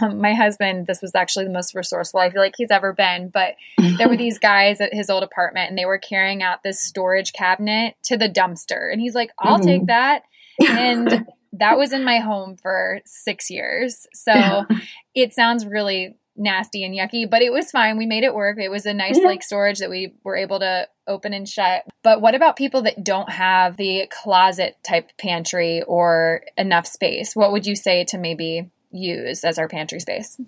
um, 0.00 0.20
my 0.20 0.34
husband. 0.34 0.86
This 0.86 1.00
was 1.00 1.14
actually 1.14 1.44
the 1.44 1.52
most 1.52 1.74
resourceful 1.74 2.20
I 2.20 2.30
feel 2.30 2.42
like 2.42 2.54
he's 2.56 2.70
ever 2.70 2.92
been. 2.92 3.28
But 3.28 3.54
there 3.96 4.08
were 4.08 4.16
these 4.18 4.38
guys 4.38 4.80
at 4.80 4.92
his 4.92 5.10
old 5.10 5.22
apartment, 5.22 5.70
and 5.70 5.78
they 5.78 5.86
were 5.86 5.98
carrying 5.98 6.42
out 6.42 6.62
this 6.62 6.80
storage 6.80 7.32
cabinet 7.32 7.94
to 8.04 8.16
the 8.16 8.28
dumpster. 8.28 8.92
And 8.92 9.00
he's 9.00 9.14
like, 9.14 9.30
I'll 9.38 9.58
mm-hmm. 9.58 9.66
take 9.66 9.86
that. 9.86 10.22
And 10.60 11.26
that 11.52 11.78
was 11.78 11.92
in 11.92 12.04
my 12.04 12.18
home 12.18 12.56
for 12.56 13.00
six 13.04 13.48
years. 13.50 14.06
So 14.12 14.66
it 15.14 15.32
sounds 15.32 15.64
really 15.64 16.16
nasty 16.38 16.84
and 16.84 16.94
yucky, 16.94 17.28
but 17.28 17.42
it 17.42 17.52
was 17.52 17.70
fine. 17.70 17.98
We 17.98 18.06
made 18.06 18.24
it 18.24 18.34
work. 18.34 18.58
It 18.58 18.70
was 18.70 18.86
a 18.86 18.94
nice 18.94 19.18
like 19.18 19.42
storage 19.42 19.78
that 19.80 19.90
we 19.90 20.14
were 20.24 20.36
able 20.36 20.60
to 20.60 20.88
open 21.06 21.34
and 21.34 21.48
shut. 21.48 21.84
But 22.02 22.20
what 22.20 22.34
about 22.34 22.56
people 22.56 22.82
that 22.82 23.02
don't 23.02 23.30
have 23.30 23.76
the 23.76 24.06
closet 24.10 24.76
type 24.86 25.10
pantry 25.18 25.82
or 25.82 26.42
enough 26.56 26.86
space? 26.86 27.34
What 27.34 27.52
would 27.52 27.66
you 27.66 27.74
say 27.74 28.04
to 28.04 28.18
maybe 28.18 28.70
use 28.90 29.44
as 29.44 29.58
our 29.58 29.68
pantry 29.68 30.00
space? 30.00 30.40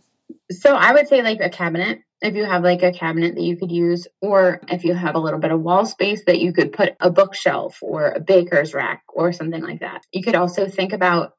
So 0.50 0.74
I 0.74 0.92
would 0.92 1.08
say 1.08 1.22
like 1.22 1.40
a 1.40 1.50
cabinet. 1.50 2.00
If 2.22 2.34
you 2.34 2.44
have 2.44 2.62
like 2.62 2.82
a 2.82 2.92
cabinet 2.92 3.34
that 3.34 3.42
you 3.42 3.56
could 3.56 3.72
use, 3.72 4.06
or 4.20 4.60
if 4.68 4.84
you 4.84 4.92
have 4.92 5.14
a 5.14 5.18
little 5.18 5.38
bit 5.38 5.52
of 5.52 5.62
wall 5.62 5.86
space 5.86 6.22
that 6.26 6.38
you 6.38 6.52
could 6.52 6.70
put 6.70 6.94
a 7.00 7.10
bookshelf 7.10 7.78
or 7.80 8.10
a 8.10 8.20
baker's 8.20 8.74
rack 8.74 9.04
or 9.08 9.32
something 9.32 9.62
like 9.62 9.80
that. 9.80 10.04
You 10.12 10.22
could 10.22 10.34
also 10.34 10.68
think 10.68 10.92
about 10.92 11.34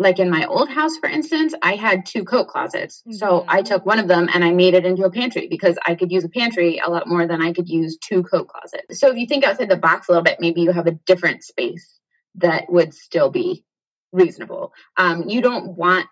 like 0.00 0.18
in 0.18 0.30
my 0.30 0.46
old 0.46 0.70
house, 0.70 0.96
for 0.96 1.08
instance, 1.08 1.52
I 1.62 1.76
had 1.76 2.06
two 2.06 2.24
coat 2.24 2.48
closets. 2.48 3.02
Mm-hmm. 3.02 3.16
So 3.18 3.44
I 3.46 3.60
took 3.60 3.84
one 3.84 3.98
of 3.98 4.08
them 4.08 4.30
and 4.32 4.42
I 4.42 4.50
made 4.50 4.72
it 4.74 4.86
into 4.86 5.04
a 5.04 5.10
pantry 5.10 5.46
because 5.46 5.76
I 5.86 5.94
could 5.94 6.10
use 6.10 6.24
a 6.24 6.28
pantry 6.28 6.80
a 6.82 6.88
lot 6.88 7.06
more 7.06 7.26
than 7.26 7.42
I 7.42 7.52
could 7.52 7.68
use 7.68 7.98
two 7.98 8.22
coat 8.22 8.48
closets. 8.48 8.98
So 8.98 9.10
if 9.10 9.18
you 9.18 9.26
think 9.26 9.44
outside 9.44 9.68
the 9.68 9.76
box 9.76 10.08
a 10.08 10.12
little 10.12 10.24
bit, 10.24 10.40
maybe 10.40 10.62
you 10.62 10.72
have 10.72 10.86
a 10.86 10.98
different 11.06 11.44
space 11.44 12.00
that 12.36 12.72
would 12.72 12.94
still 12.94 13.30
be 13.30 13.62
reasonable. 14.10 14.72
Um, 14.96 15.28
you 15.28 15.42
don't 15.42 15.76
want, 15.76 16.06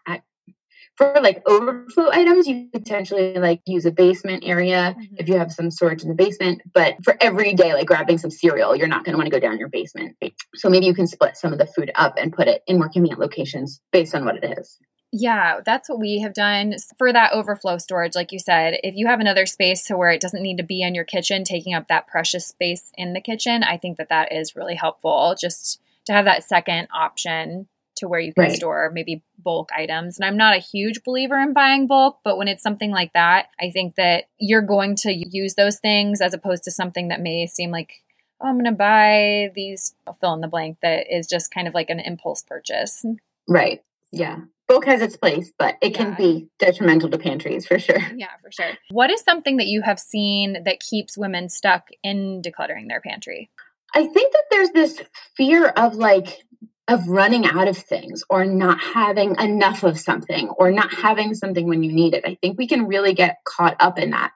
for 0.98 1.14
like 1.22 1.48
overflow 1.48 2.10
items, 2.10 2.48
you 2.48 2.68
potentially 2.72 3.34
like 3.34 3.62
use 3.64 3.86
a 3.86 3.92
basement 3.92 4.42
area 4.44 4.96
mm-hmm. 4.98 5.14
if 5.16 5.28
you 5.28 5.38
have 5.38 5.52
some 5.52 5.70
storage 5.70 6.02
in 6.02 6.08
the 6.08 6.14
basement. 6.14 6.60
But 6.74 6.96
for 7.04 7.16
every 7.20 7.54
day, 7.54 7.72
like 7.72 7.86
grabbing 7.86 8.18
some 8.18 8.32
cereal, 8.32 8.74
you're 8.74 8.88
not 8.88 9.04
going 9.04 9.12
to 9.12 9.16
want 9.16 9.26
to 9.26 9.30
go 9.30 9.38
down 9.38 9.58
your 9.58 9.68
basement. 9.68 10.16
So 10.56 10.68
maybe 10.68 10.86
you 10.86 10.94
can 10.94 11.06
split 11.06 11.36
some 11.36 11.52
of 11.52 11.58
the 11.60 11.66
food 11.66 11.92
up 11.94 12.16
and 12.18 12.32
put 12.32 12.48
it 12.48 12.64
in 12.66 12.78
more 12.78 12.88
convenient 12.88 13.20
locations 13.20 13.80
based 13.92 14.14
on 14.14 14.24
what 14.24 14.42
it 14.42 14.58
is. 14.58 14.76
Yeah, 15.12 15.60
that's 15.64 15.88
what 15.88 16.00
we 16.00 16.20
have 16.20 16.34
done 16.34 16.74
for 16.98 17.12
that 17.12 17.32
overflow 17.32 17.78
storage. 17.78 18.16
Like 18.16 18.32
you 18.32 18.40
said, 18.40 18.74
if 18.82 18.94
you 18.96 19.06
have 19.06 19.20
another 19.20 19.46
space 19.46 19.84
to 19.84 19.96
where 19.96 20.10
it 20.10 20.20
doesn't 20.20 20.42
need 20.42 20.58
to 20.58 20.64
be 20.64 20.82
in 20.82 20.96
your 20.96 21.04
kitchen, 21.04 21.44
taking 21.44 21.74
up 21.74 21.88
that 21.88 22.08
precious 22.08 22.46
space 22.46 22.90
in 22.94 23.14
the 23.14 23.20
kitchen, 23.20 23.62
I 23.62 23.78
think 23.78 23.96
that 23.98 24.10
that 24.10 24.32
is 24.32 24.56
really 24.56 24.74
helpful 24.74 25.34
just 25.40 25.80
to 26.06 26.12
have 26.12 26.24
that 26.24 26.44
second 26.44 26.88
option 26.92 27.68
to 27.98 28.08
where 28.08 28.20
you 28.20 28.32
can 28.32 28.44
right. 28.44 28.56
store 28.56 28.90
maybe 28.92 29.22
bulk 29.38 29.70
items. 29.76 30.18
And 30.18 30.24
I'm 30.24 30.36
not 30.36 30.56
a 30.56 30.60
huge 30.60 31.02
believer 31.04 31.38
in 31.38 31.52
buying 31.52 31.86
bulk, 31.86 32.18
but 32.24 32.36
when 32.36 32.48
it's 32.48 32.62
something 32.62 32.90
like 32.90 33.12
that, 33.12 33.46
I 33.60 33.70
think 33.70 33.96
that 33.96 34.24
you're 34.38 34.62
going 34.62 34.96
to 34.96 35.12
use 35.12 35.54
those 35.54 35.78
things 35.78 36.20
as 36.20 36.34
opposed 36.34 36.64
to 36.64 36.70
something 36.70 37.08
that 37.08 37.20
may 37.20 37.46
seem 37.46 37.70
like, 37.70 37.92
oh, 38.40 38.48
I'm 38.48 38.54
going 38.54 38.64
to 38.64 38.72
buy 38.72 39.50
these 39.54 39.94
fill 40.20 40.34
in 40.34 40.40
the 40.40 40.48
blank 40.48 40.78
that 40.82 41.06
is 41.10 41.26
just 41.26 41.52
kind 41.52 41.68
of 41.68 41.74
like 41.74 41.90
an 41.90 42.00
impulse 42.00 42.42
purchase. 42.42 43.04
Right. 43.48 43.82
Yeah. 44.10 44.38
Bulk 44.68 44.84
has 44.84 45.00
its 45.00 45.16
place, 45.16 45.50
but 45.58 45.76
it 45.80 45.92
yeah. 45.92 45.96
can 45.96 46.14
be 46.14 46.48
detrimental 46.58 47.08
to 47.08 47.18
pantries 47.18 47.66
for 47.66 47.78
sure. 47.78 48.00
Yeah, 48.14 48.28
for 48.42 48.52
sure. 48.52 48.72
What 48.90 49.10
is 49.10 49.22
something 49.22 49.56
that 49.56 49.66
you 49.66 49.80
have 49.80 49.98
seen 49.98 50.62
that 50.64 50.80
keeps 50.80 51.16
women 51.16 51.48
stuck 51.48 51.88
in 52.02 52.42
decluttering 52.42 52.86
their 52.86 53.00
pantry? 53.00 53.50
I 53.94 54.06
think 54.06 54.32
that 54.32 54.44
there's 54.50 54.70
this 54.70 55.00
fear 55.36 55.68
of 55.68 55.94
like 55.94 56.44
of 56.88 57.06
running 57.06 57.44
out 57.44 57.68
of 57.68 57.76
things 57.76 58.24
or 58.30 58.46
not 58.46 58.80
having 58.80 59.36
enough 59.38 59.82
of 59.82 60.00
something 60.00 60.48
or 60.48 60.70
not 60.70 60.92
having 60.92 61.34
something 61.34 61.68
when 61.68 61.82
you 61.82 61.92
need 61.92 62.14
it. 62.14 62.24
I 62.26 62.38
think 62.40 62.58
we 62.58 62.66
can 62.66 62.86
really 62.86 63.12
get 63.12 63.38
caught 63.44 63.76
up 63.78 63.98
in 63.98 64.10
that. 64.10 64.32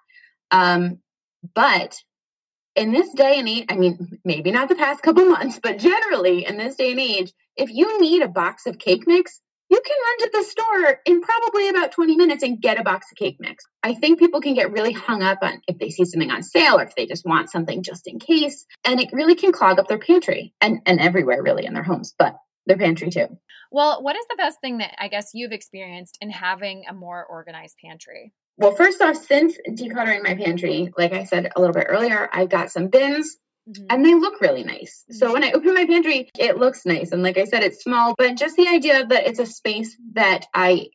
Um, 0.51 0.99
but 1.55 1.97
in 2.77 2.93
this 2.93 3.11
day 3.13 3.39
and 3.39 3.49
age, 3.49 3.65
I 3.69 3.77
mean, 3.77 4.21
maybe 4.25 4.51
not 4.51 4.69
the 4.69 4.75
past 4.75 5.03
couple 5.03 5.25
months, 5.29 5.59
but 5.63 5.79
generally 5.79 6.47
in 6.47 6.57
this 6.57 6.77
day 6.77 6.93
and 6.93 7.01
age, 7.01 7.33
if 7.57 7.71
you 7.71 8.01
need 8.01 8.23
a 8.23 8.29
box 8.29 8.67
of 8.67 8.79
cake 8.79 9.07
mix, 9.07 9.42
you 9.73 9.81
can 9.81 9.97
run 10.05 10.19
to 10.19 10.31
the 10.35 10.45
store 10.45 11.01
in 11.07 11.23
probably 11.23 11.71
about 11.71 11.93
20 11.93 12.15
minutes 12.17 12.43
and 12.43 12.61
get 12.61 12.79
a 12.79 12.85
box 12.85 13.07
of 13.11 13.17
cake 13.17 13.39
mix. 13.41 13.65
I 13.83 13.95
think 13.95 14.19
people 14.19 14.43
can 14.43 14.53
get 14.53 14.71
really 14.71 14.93
hung 14.93 15.23
up 15.23 15.39
on 15.41 15.63
if 15.67 15.79
they 15.79 15.89
see 15.89 16.05
something 16.05 16.31
on 16.31 16.43
sale 16.43 16.79
or 16.79 16.83
if 16.83 16.95
they 16.95 17.07
just 17.07 17.25
want 17.25 17.51
something 17.51 17.83
just 17.83 18.07
in 18.07 18.19
case. 18.19 18.67
And 18.85 19.01
it 19.01 19.09
really 19.15 19.35
can 19.35 19.51
clog 19.51 19.79
up 19.79 19.89
their 19.89 19.99
pantry 19.99 20.53
and, 20.61 20.81
and 20.85 21.01
everywhere 21.01 21.43
really 21.43 21.65
in 21.65 21.73
their 21.73 21.83
homes, 21.83 22.15
but 22.19 22.37
their 22.67 22.77
pantry 22.77 23.09
too. 23.09 23.29
Well, 23.71 24.03
what 24.03 24.15
is 24.15 24.27
the 24.29 24.37
best 24.37 24.61
thing 24.61 24.79
that 24.79 24.95
I 24.99 25.09
guess 25.09 25.31
you've 25.33 25.53
experienced 25.53 26.19
in 26.21 26.29
having 26.29 26.85
a 26.87 26.93
more 26.93 27.25
organized 27.25 27.77
pantry? 27.83 28.35
Well, 28.59 28.73
first 28.73 29.01
off, 29.01 29.17
since 29.17 29.57
decluttering 29.67 30.23
my 30.23 30.35
pantry, 30.35 30.93
like 30.99 31.15
I 31.15 31.25
said 31.25 31.51
a 31.57 31.59
little 31.59 31.73
bit 31.73 31.87
earlier, 31.89 32.29
I 32.31 32.45
got 32.45 32.71
some 32.71 32.89
bins 32.89 33.39
Mm-hmm. 33.69 33.85
and 33.91 34.05
they 34.05 34.15
look 34.15 34.41
really 34.41 34.65
nice. 34.65 35.05
Mm-hmm. 35.05 35.19
So 35.19 35.33
when 35.33 35.45
I 35.45 35.53
open 35.53 35.73
my 35.75 35.87
pantry, 35.87 36.29
it 36.37 36.57
looks 36.57 36.85
nice. 36.85 37.13
And 37.13 37.23
like 37.23 37.39
I 37.39 37.45
said, 37.45 37.63
it's 37.63 37.85
small, 37.85 38.15
but 38.19 38.37
just 38.37 38.57
the 38.57 38.67
idea 38.67 39.07
that 39.07 39.27
it's 39.29 39.39
a 39.39 39.47
space 39.47 39.97
that 40.15 40.47
I 40.53 40.89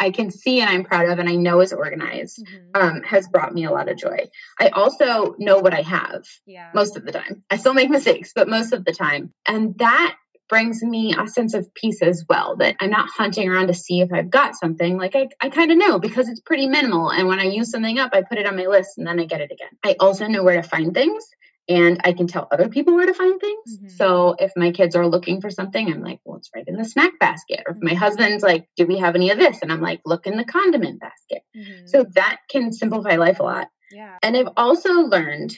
I 0.00 0.10
can 0.10 0.30
see 0.30 0.60
and 0.60 0.70
I'm 0.70 0.84
proud 0.84 1.10
of 1.10 1.18
and 1.18 1.28
I 1.28 1.34
know 1.34 1.60
is 1.60 1.74
organized 1.74 2.42
mm-hmm. 2.42 2.82
um, 2.82 3.02
has 3.02 3.28
brought 3.28 3.52
me 3.52 3.66
a 3.66 3.70
lot 3.70 3.90
of 3.90 3.98
joy. 3.98 4.30
I 4.58 4.68
also 4.68 5.34
know 5.38 5.58
what 5.58 5.74
I 5.74 5.82
have 5.82 6.24
yeah. 6.46 6.70
most 6.74 6.96
of 6.96 7.04
the 7.04 7.12
time. 7.12 7.44
I 7.50 7.58
still 7.58 7.74
make 7.74 7.90
mistakes, 7.90 8.32
but 8.34 8.48
most 8.48 8.72
of 8.72 8.86
the 8.86 8.94
time. 8.94 9.34
And 9.46 9.76
that 9.76 10.16
brings 10.48 10.82
me 10.82 11.14
a 11.16 11.28
sense 11.28 11.52
of 11.52 11.72
peace 11.74 12.00
as 12.00 12.24
well 12.28 12.56
that 12.56 12.76
I'm 12.80 12.90
not 12.90 13.10
hunting 13.10 13.48
around 13.48 13.66
to 13.66 13.74
see 13.74 14.00
if 14.00 14.10
I've 14.10 14.30
got 14.30 14.56
something. 14.56 14.96
Like 14.96 15.14
I, 15.14 15.28
I 15.38 15.50
kind 15.50 15.70
of 15.70 15.76
know 15.76 15.98
because 15.98 16.30
it's 16.30 16.40
pretty 16.40 16.66
minimal. 16.66 17.10
And 17.10 17.28
when 17.28 17.38
I 17.38 17.44
use 17.44 17.70
something 17.70 17.98
up, 17.98 18.10
I 18.14 18.22
put 18.22 18.38
it 18.38 18.46
on 18.46 18.56
my 18.56 18.66
list 18.66 18.96
and 18.96 19.06
then 19.06 19.20
I 19.20 19.26
get 19.26 19.42
it 19.42 19.52
again. 19.52 19.68
I 19.84 19.96
also 20.00 20.26
know 20.26 20.42
where 20.42 20.60
to 20.60 20.66
find 20.66 20.94
things 20.94 21.24
and 21.70 22.00
I 22.02 22.12
can 22.12 22.26
tell 22.26 22.48
other 22.50 22.68
people 22.68 22.94
where 22.94 23.06
to 23.06 23.14
find 23.14 23.40
things. 23.40 23.76
Mm-hmm. 23.76 23.88
So 23.90 24.34
if 24.38 24.50
my 24.56 24.72
kids 24.72 24.96
are 24.96 25.06
looking 25.06 25.40
for 25.40 25.50
something, 25.50 25.90
I'm 25.90 26.02
like, 26.02 26.18
well, 26.24 26.36
it's 26.36 26.50
right 26.52 26.66
in 26.66 26.76
the 26.76 26.84
snack 26.84 27.12
basket. 27.20 27.60
Or 27.64 27.74
if 27.74 27.78
my 27.80 27.92
mm-hmm. 27.92 27.98
husband's 27.98 28.42
like, 28.42 28.66
do 28.76 28.86
we 28.86 28.98
have 28.98 29.14
any 29.14 29.30
of 29.30 29.38
this? 29.38 29.60
And 29.62 29.72
I'm 29.72 29.80
like, 29.80 30.00
look 30.04 30.26
in 30.26 30.36
the 30.36 30.44
condiment 30.44 31.00
basket. 31.00 31.42
Mm-hmm. 31.56 31.86
So 31.86 32.04
that 32.14 32.38
can 32.50 32.72
simplify 32.72 33.16
life 33.16 33.38
a 33.38 33.44
lot. 33.44 33.68
Yeah. 33.92 34.16
And 34.20 34.36
I've 34.36 34.48
also 34.56 34.94
learned, 34.94 35.56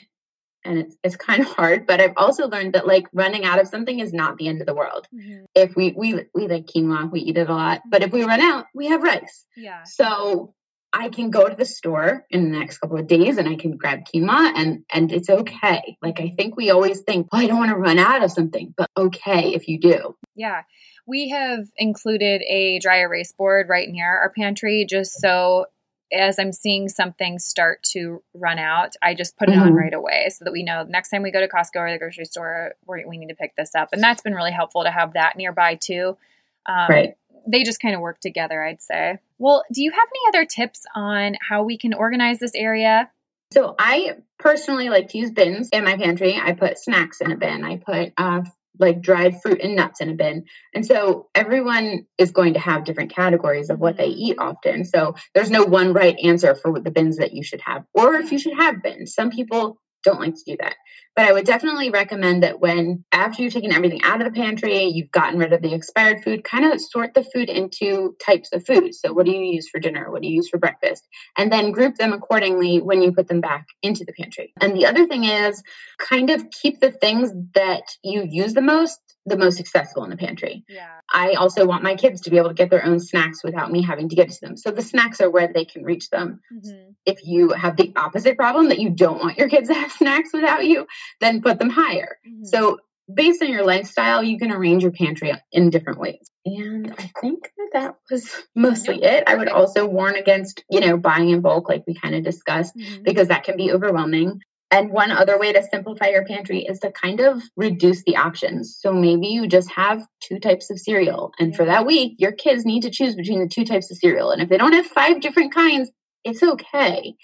and 0.65 0.81
it's, 0.81 0.97
it's 1.03 1.17
kind 1.17 1.41
of 1.41 1.47
hard, 1.47 1.87
but 1.87 2.03
I've 2.03 2.15
also 2.19 2.47
learned 2.47 2.75
that 2.75 2.87
like 2.87 3.07
running 3.15 3.47
out 3.47 3.59
of 3.59 3.69
something 3.69 3.99
is 3.99 4.13
not 4.13 4.37
the 4.37 4.49
end 4.49 4.61
of 4.61 4.67
the 4.67 4.75
world. 4.75 5.09
Mm-hmm. 5.15 5.45
If 5.55 5.75
we, 5.77 5.95
we, 5.97 6.27
we 6.35 6.47
like 6.47 6.67
quinoa, 6.67 7.11
we 7.11 7.21
eat 7.21 7.39
it 7.39 7.49
a 7.49 7.55
lot, 7.55 7.81
but 7.91 8.03
if 8.03 8.13
we 8.13 8.25
run 8.25 8.43
out, 8.43 8.67
we 8.75 8.89
have 8.89 9.03
rice. 9.03 9.47
Yeah. 9.57 9.85
So 9.85 10.55
I 10.93 11.09
can 11.09 11.31
go 11.31 11.49
to 11.49 11.55
the 11.55 11.65
store 11.65 12.27
in 12.31 12.51
the 12.51 12.59
next 12.59 12.79
couple 12.79 12.99
of 12.99 13.07
days 13.07 13.39
and 13.39 13.49
I 13.49 13.57
can 13.57 13.77
grab 13.77 14.01
quinoa 14.05 14.53
and 14.55 14.85
and 14.93 15.11
it's 15.11 15.31
okay. 15.31 15.97
Like 16.03 16.21
I 16.21 16.35
think 16.37 16.57
we 16.57 16.71
always 16.71 17.01
think, 17.01 17.29
oh, 17.33 17.39
I 17.39 17.47
don't 17.47 17.59
want 17.59 17.71
to 17.71 17.77
run 17.77 17.99
out 17.99 18.23
of 18.23 18.31
something, 18.31 18.75
but 18.77 18.91
okay 18.97 19.55
if 19.55 19.69
you 19.69 19.81
do. 19.81 20.17
Yeah. 20.35 20.63
We 21.07 21.31
have 21.31 21.67
included 21.77 22.43
a 22.43 22.79
dry 22.79 23.01
erase 23.01 23.33
board 23.33 23.69
right 23.69 23.89
near 23.89 24.07
our 24.07 24.31
pantry 24.31 24.87
just 24.89 25.13
so 25.21 25.67
as 26.13 26.39
I'm 26.39 26.53
seeing 26.53 26.89
something 26.89 27.39
start 27.39 27.83
to 27.93 28.23
run 28.35 28.59
out, 28.59 28.95
I 29.01 29.15
just 29.15 29.39
put 29.39 29.49
it 29.49 29.53
mm-hmm. 29.53 29.63
on 29.63 29.75
right 29.75 29.95
away 29.95 30.29
so 30.31 30.45
that 30.45 30.53
we 30.53 30.63
know 30.63 30.85
next 30.87 31.09
time 31.09 31.23
we 31.23 31.31
go 31.31 31.41
to 31.41 31.49
Costco 31.49 31.77
or 31.77 31.91
the 31.91 31.99
grocery 31.99 32.27
store, 32.27 32.75
we 32.87 33.17
need 33.17 33.29
to 33.29 33.35
pick 33.35 33.57
this 33.57 33.75
up. 33.75 33.89
And 33.93 34.03
that's 34.03 34.21
been 34.21 34.35
really 34.35 34.53
helpful 34.53 34.85
to 34.85 34.91
have 34.91 35.15
that 35.15 35.37
nearby 35.37 35.77
too. 35.77 36.19
Um, 36.67 36.87
right. 36.89 37.15
They 37.47 37.63
just 37.63 37.81
kind 37.81 37.95
of 37.95 38.01
work 38.01 38.21
together, 38.21 38.63
I'd 38.63 38.83
say. 38.83 39.19
Well, 39.39 39.65
do 39.73 39.83
you 39.83 39.91
have 39.91 40.09
any 40.09 40.29
other 40.29 40.47
tips 40.47 40.85
on 40.95 41.37
how 41.41 41.63
we 41.63 41.79
can 41.79 41.95
organize 41.95 42.39
this 42.39 42.55
area? 42.55 43.11
So 43.53 43.75
I 43.79 44.17
personally 44.39 44.89
like 44.89 45.09
to 45.09 45.19
use 45.19 45.31
bins 45.31 45.69
in 45.73 45.85
my 45.85 45.97
pantry. 45.97 46.41
I 46.43 46.53
put 46.53 46.79
snacks 46.79 47.21
in 47.21 47.33
a 47.33 47.37
bin. 47.37 47.65
I 47.65 47.77
put 47.77 48.13
uh, 48.17 48.43
like 48.79 49.03
dried 49.03 49.41
fruit 49.43 49.61
and 49.63 49.77
nuts 49.77 50.01
in 50.01 50.11
a 50.11 50.15
bin. 50.15 50.45
And 50.75 50.87
so 50.87 51.29
everyone 51.35 52.07
is 52.19 52.31
going 52.31 52.55
to 52.55 52.61
have 52.61 52.85
different 52.85 53.15
categories 53.15 53.71
of 53.71 53.79
what 53.79 53.97
they 53.97 54.09
mm-hmm. 54.09 54.21
eat 54.21 54.37
often. 54.39 54.85
So 54.85 55.15
there's 55.35 55.51
no 55.51 55.65
one 55.65 55.93
right 55.93 56.19
answer 56.23 56.55
for 56.55 56.81
the 56.81 56.91
bins 56.91 57.19
that 57.19 57.35
you 57.35 57.43
should 57.43 57.61
have 57.63 57.85
or 57.93 58.15
if 58.15 58.33
you 58.33 58.39
should 58.39 58.55
have 58.55 58.83
bins. 58.83 59.15
Some 59.15 59.31
people 59.31 59.79
don't 60.03 60.21
like 60.21 60.35
to 60.35 60.45
do 60.47 60.57
that. 60.61 60.77
But 61.15 61.27
I 61.27 61.33
would 61.33 61.45
definitely 61.45 61.91
recommend 61.91 62.43
that 62.43 62.61
when, 62.61 63.05
after 63.13 63.43
you've 63.43 63.53
taken 63.53 63.73
everything 63.73 64.03
out 64.03 64.23
of 64.23 64.33
the 64.33 64.39
pantry, 64.39 64.85
you've 64.85 65.11
gotten 65.11 65.39
rid 65.39 65.53
of 65.53 65.61
the 65.61 65.75
expired 65.75 66.23
food, 66.25 66.43
kind 66.43 66.65
of 66.65 66.81
sort 66.81 67.13
the 67.13 67.23
food 67.23 67.51
into 67.51 68.17
types 68.25 68.51
of 68.53 68.65
food. 68.65 68.95
So, 68.95 69.13
what 69.13 69.27
do 69.27 69.33
you 69.33 69.45
use 69.45 69.69
for 69.69 69.79
dinner? 69.79 70.11
What 70.11 70.23
do 70.23 70.29
you 70.29 70.37
use 70.37 70.49
for 70.49 70.59
breakfast? 70.59 71.07
And 71.37 71.53
then 71.53 71.73
group 71.73 71.97
them 71.97 72.15
accordingly 72.15 72.81
when 72.81 73.03
you 73.03 73.13
put 73.13 73.29
them 73.29 73.43
back 73.43 73.67
into 73.83 74.05
the 74.07 74.15
pantry. 74.15 74.55
And 74.61 74.75
the 74.75 74.87
other 74.87 75.07
thing 75.07 75.25
is 75.25 75.63
kind 75.99 76.31
of 76.31 76.51
keep 76.51 76.81
the 76.81 76.93
things 76.93 77.31
that 77.55 77.83
you 78.03 78.25
use 78.27 78.55
the 78.55 78.63
most 78.63 78.99
the 79.27 79.37
most 79.37 79.61
accessible 79.61 80.05
in 80.05 80.11
the 80.11 80.17
pantry. 80.17 80.65
Yeah. 80.69 80.91
I 81.13 81.35
also 81.35 81.67
want 81.67 81.83
my 81.83 81.95
kids 81.95 82.23
to 82.23 82.31
be 82.31 82.39
able 82.39 82.49
to 82.49 82.55
get 82.55 82.71
their 82.71 82.85
own 82.85 82.99
snacks 82.99 83.45
without 83.45 83.71
me 83.71 83.83
having 83.83 84.09
to 84.09 84.17
get 84.17 84.31
to 84.31 84.41
them. 84.41 84.57
So 84.57 84.71
the 84.71 84.83
snacks 84.83 85.21
are 85.21 85.31
where 85.31 85.53
they 85.53 85.65
can 85.65 85.85
reach 85.85 86.11
them. 86.11 86.41
Mm-hmm. 86.53 86.91
If 87.07 87.21
you 87.25 87.51
have 87.51 87.77
the 87.77 87.93
opposite 87.95 88.37
problem 88.37 88.69
that 88.69 88.79
you 88.79 88.91
don't 88.91 89.21
want 89.21 89.39
your 89.39 89.49
kids 89.49 89.69
to 89.69 89.75
have 89.75 89.93
snacks 89.99 90.31
without 90.33 90.65
you, 90.65 90.87
then 91.21 91.43
put 91.43 91.59
them 91.59 91.71
higher. 91.71 92.19
Mm-hmm. 92.27 92.45
So 92.45 92.79
based 93.13 93.43
on 93.43 93.51
your 93.51 93.65
lifestyle, 93.65 94.23
you 94.23 94.39
can 94.39 94.51
arrange 94.51 94.83
your 94.83 94.93
pantry 94.93 95.33
in 95.53 95.71
different 95.71 95.99
ways. 95.99 96.31
And 96.45 96.93
I 96.99 97.11
think 97.21 97.51
that 97.57 97.69
that 97.75 97.95
was 98.11 98.35
mostly 98.55 99.03
it. 99.03 99.25
I 99.27 99.37
would 99.37 99.49
also 99.49 99.87
warn 99.87 100.17
against, 100.17 100.65
you 100.71 100.81
know, 100.81 100.97
buying 100.97 101.31
in 101.31 101.41
bulk, 101.41 101.69
like 101.69 101.85
we 101.87 101.95
kind 101.95 102.15
of 102.15 102.25
discussed, 102.25 102.77
mm-hmm. 102.77 103.03
because 103.03 103.29
that 103.29 103.45
can 103.45 103.57
be 103.57 103.73
overwhelming. 103.73 104.41
And 104.73 104.91
one 104.91 105.13
other 105.13 105.39
way 105.39 105.53
to 105.53 105.63
simplify 105.63 106.09
your 106.09 106.25
pantry 106.25 106.61
is 106.61 106.79
to 106.81 106.91
kind 106.91 107.21
of 107.21 107.43
reduce 107.57 108.03
the 108.05 108.17
options. 108.17 108.75
So 108.81 108.91
maybe 108.91 109.27
you 109.27 109.47
just 109.47 109.71
have 109.71 110.07
two 110.21 110.39
types 110.39 110.71
of 110.71 110.81
cereal. 110.81 111.33
And 111.39 111.55
for 111.55 111.67
that 111.67 111.85
week, 111.85 112.15
your 112.19 112.33
kids 112.33 112.65
need 112.65 112.85
to 112.85 112.91
choose 112.91 113.15
between 113.15 113.41
the 113.41 113.49
two 113.49 113.67
types 113.67 113.91
of 113.91 113.99
cereal. 113.99 114.31
And 114.31 114.41
if 114.41 114.49
they 114.49 114.57
don't 114.57 114.73
have 114.73 114.87
five 114.87 115.21
different 115.21 115.55
kinds, 115.55 115.91
it's 116.25 116.43
okay. 116.43 117.15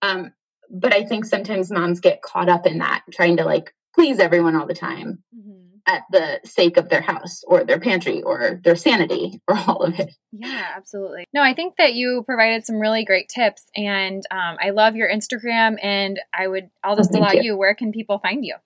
Um, 0.00 0.32
but 0.70 0.94
I 0.94 1.04
think 1.04 1.26
sometimes 1.26 1.70
moms 1.70 2.00
get 2.00 2.22
caught 2.22 2.48
up 2.48 2.66
in 2.66 2.78
that, 2.78 3.04
trying 3.12 3.36
to 3.36 3.44
like 3.44 3.74
please 3.94 4.18
everyone 4.18 4.56
all 4.56 4.66
the 4.66 4.74
time. 4.74 5.22
Mm-hmm 5.36 5.53
at 5.86 6.02
the 6.10 6.40
sake 6.44 6.76
of 6.76 6.88
their 6.88 7.00
house 7.00 7.42
or 7.46 7.64
their 7.64 7.80
pantry 7.80 8.22
or 8.22 8.60
their 8.62 8.76
sanity 8.76 9.40
or 9.48 9.56
all 9.56 9.82
of 9.82 9.98
it. 9.98 10.14
Yeah, 10.32 10.72
absolutely. 10.76 11.26
No, 11.32 11.42
I 11.42 11.54
think 11.54 11.74
that 11.78 11.94
you 11.94 12.22
provided 12.24 12.64
some 12.64 12.76
really 12.76 13.04
great 13.04 13.28
tips, 13.28 13.64
and 13.76 14.22
um, 14.30 14.56
I 14.60 14.70
love 14.70 14.96
your 14.96 15.08
Instagram. 15.08 15.76
And 15.82 16.20
I 16.32 16.46
would, 16.46 16.70
I'll 16.82 16.96
just 16.96 17.10
oh, 17.14 17.18
allow 17.18 17.32
you. 17.32 17.42
you. 17.42 17.56
Where 17.56 17.74
can 17.74 17.92
people 17.92 18.18
find 18.18 18.44
you? 18.44 18.56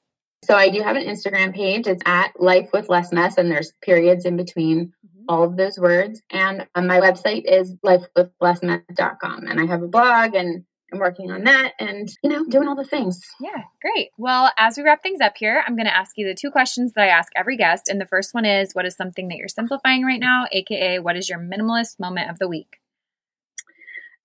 So 0.45 0.55
I 0.55 0.69
do 0.69 0.81
have 0.83 0.97
an 0.97 1.05
Instagram 1.05 1.55
page. 1.55 1.87
It's 1.87 2.03
at 2.07 2.41
Life 2.41 2.71
with 2.73 2.89
Less 2.89 3.13
Mess, 3.13 3.39
and 3.39 3.51
there's 3.51 3.73
periods 3.83 4.25
in 4.25 4.37
between 4.37 4.87
mm-hmm. 4.87 5.25
all 5.29 5.43
of 5.43 5.57
those 5.57 5.79
words. 5.79 6.23
And 6.31 6.67
um, 6.75 6.87
my 6.87 7.01
website 7.01 7.43
is 7.45 7.75
lifewithlessmess.com, 7.85 9.47
and 9.47 9.61
I 9.61 9.67
have 9.67 9.83
a 9.83 9.89
blog 9.89 10.35
and 10.35 10.65
I'm 10.93 10.99
working 10.99 11.31
on 11.31 11.45
that 11.45 11.75
and, 11.79 12.09
you 12.23 12.31
know, 12.31 12.45
doing 12.47 12.67
all 12.67 12.75
the 12.75 12.85
things. 12.85 13.21
Yeah, 13.41 13.65
great. 13.83 14.11
Well, 14.17 14.51
as 14.57 14.77
we 14.77 14.83
wrap 14.83 15.03
things 15.03 15.21
up 15.21 15.35
here, 15.37 15.63
I'm 15.67 15.77
going 15.77 15.87
to 15.87 15.95
ask 15.95 16.17
you 16.17 16.27
the 16.27 16.35
two 16.35 16.51
questions 16.51 16.95
that 16.95 17.05
I 17.05 17.09
ask 17.09 17.31
every 17.37 17.57
guest. 17.57 17.89
And 17.89 18.01
the 18.01 18.07
first 18.07 18.33
one 18.33 18.47
is 18.47 18.73
what 18.73 18.87
is 18.87 18.97
something 18.97 19.29
that 19.29 19.37
you're 19.37 19.49
simplifying 19.49 20.05
right 20.05 20.21
now? 20.21 20.47
AKA, 20.51 21.01
what 21.01 21.17
is 21.17 21.29
your 21.29 21.39
minimalist 21.39 22.01
moment 22.01 22.31
of 22.31 22.39
the 22.39 22.49
week? 22.49 22.79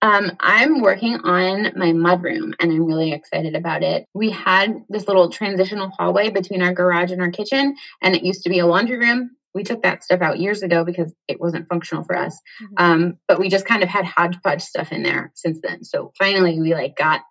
Um, 0.02 0.34
I'm 0.40 0.82
working 0.82 1.16
on 1.16 1.72
my 1.78 1.94
mudroom 1.94 2.54
and 2.60 2.72
I'm 2.72 2.86
really 2.86 3.14
excited 3.14 3.56
about 3.56 3.84
it. 3.84 4.06
We 4.14 4.32
had 4.32 4.84
this 4.90 5.08
little 5.08 5.30
transitional 5.30 5.92
hallway 5.98 6.30
between 6.30 6.62
our 6.62 6.74
garage 6.74 7.12
and 7.12 7.22
our 7.22 7.32
kitchen, 7.32 7.76
and 8.02 8.14
it 8.14 8.24
used 8.24 8.44
to 8.44 8.50
be 8.50 8.60
a 8.60 8.66
laundry 8.66 8.98
room 8.98 9.32
we 9.54 9.64
took 9.64 9.84
that 9.84 10.04
stuff 10.04 10.22
out 10.22 10.40
years 10.40 10.64
ago 10.64 10.84
because 10.84 11.14
it 11.28 11.40
wasn't 11.40 11.68
functional 11.68 12.04
for 12.04 12.18
us. 12.18 12.40
Mm-hmm. 12.62 12.74
Um, 12.78 13.18
but 13.28 13.40
we 13.40 13.50
just 13.50 13.66
kind 13.66 13.84
of 13.84 13.90
had 13.90 14.06
hodgepodge 14.06 14.62
stuff 14.62 14.92
in 14.92 15.04
there 15.04 15.32
since 15.36 15.60
then. 15.62 15.84
So 15.84 16.12
finally, 16.18 16.60
we 16.60 16.74
like 16.74 16.96
got 16.96 17.22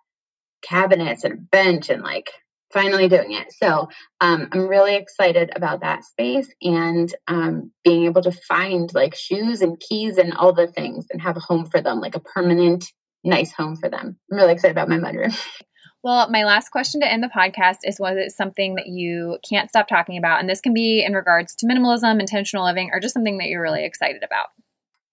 cabinets 0.61 1.23
and 1.23 1.33
a 1.33 1.37
bench 1.37 1.89
and 1.89 2.01
like 2.01 2.31
finally 2.71 3.07
doing 3.07 3.33
it. 3.33 3.53
So 3.53 3.89
um, 4.19 4.49
I'm 4.51 4.67
really 4.67 4.95
excited 4.95 5.51
about 5.55 5.81
that 5.81 6.03
space 6.03 6.51
and 6.61 7.13
um, 7.27 7.71
being 7.83 8.05
able 8.05 8.23
to 8.23 8.31
find 8.31 8.91
like 8.93 9.15
shoes 9.15 9.61
and 9.61 9.79
keys 9.79 10.17
and 10.17 10.33
all 10.33 10.53
the 10.53 10.67
things 10.67 11.05
and 11.11 11.21
have 11.21 11.37
a 11.37 11.41
home 11.41 11.65
for 11.65 11.81
them, 11.81 11.99
like 11.99 12.15
a 12.15 12.19
permanent, 12.19 12.85
nice 13.23 13.51
home 13.51 13.75
for 13.75 13.89
them. 13.89 14.17
I'm 14.31 14.37
really 14.37 14.53
excited 14.53 14.75
about 14.75 14.89
my 14.89 14.97
mudroom. 14.97 15.37
Well, 16.03 16.29
my 16.29 16.43
last 16.43 16.69
question 16.69 16.99
to 16.99 17.09
end 17.09 17.23
the 17.23 17.29
podcast 17.29 17.79
is 17.85 17.97
was 17.97 18.17
it 18.17 18.33
something 18.33 18.75
that 18.75 18.87
you 18.87 19.39
can't 19.47 19.69
stop 19.69 19.87
talking 19.87 20.17
about? 20.17 20.41
And 20.41 20.49
this 20.49 20.59
can 20.59 20.73
be 20.73 21.01
in 21.01 21.13
regards 21.13 21.55
to 21.55 21.65
minimalism, 21.65 22.19
intentional 22.19 22.65
living, 22.65 22.89
or 22.91 22.99
just 22.99 23.13
something 23.13 23.37
that 23.37 23.47
you're 23.47 23.61
really 23.61 23.85
excited 23.85 24.21
about. 24.21 24.47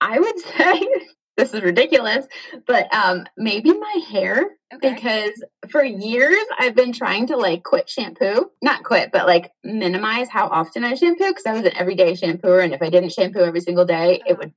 I 0.01 0.19
would 0.19 0.39
say 0.59 0.89
this 1.37 1.55
is 1.55 1.63
ridiculous, 1.63 2.27
but 2.67 2.93
um, 2.93 3.25
maybe 3.37 3.73
my 3.73 4.01
hair 4.11 4.51
okay. 4.75 4.95
because 4.95 5.45
for 5.69 5.85
years 5.85 6.45
I've 6.59 6.75
been 6.75 6.93
trying 6.93 7.29
to 7.29 7.37
like 7.37 7.63
quit 7.63 7.89
shampoo, 7.89 8.51
not 8.61 8.83
quit, 8.83 9.11
but 9.13 9.29
like 9.29 9.53
minimize 9.63 10.29
how 10.29 10.49
often 10.49 10.83
I 10.83 10.95
shampoo 10.95 11.29
because 11.29 11.47
I 11.47 11.53
was 11.53 11.67
an 11.67 11.77
everyday 11.77 12.15
shampooer, 12.15 12.65
and 12.65 12.75
if 12.75 12.83
I 12.83 12.91
didn't 12.91 13.13
shampoo 13.13 13.41
every 13.41 13.61
single 13.61 13.85
day, 13.85 14.17
uh-huh. 14.17 14.25
it 14.27 14.39
would 14.39 14.53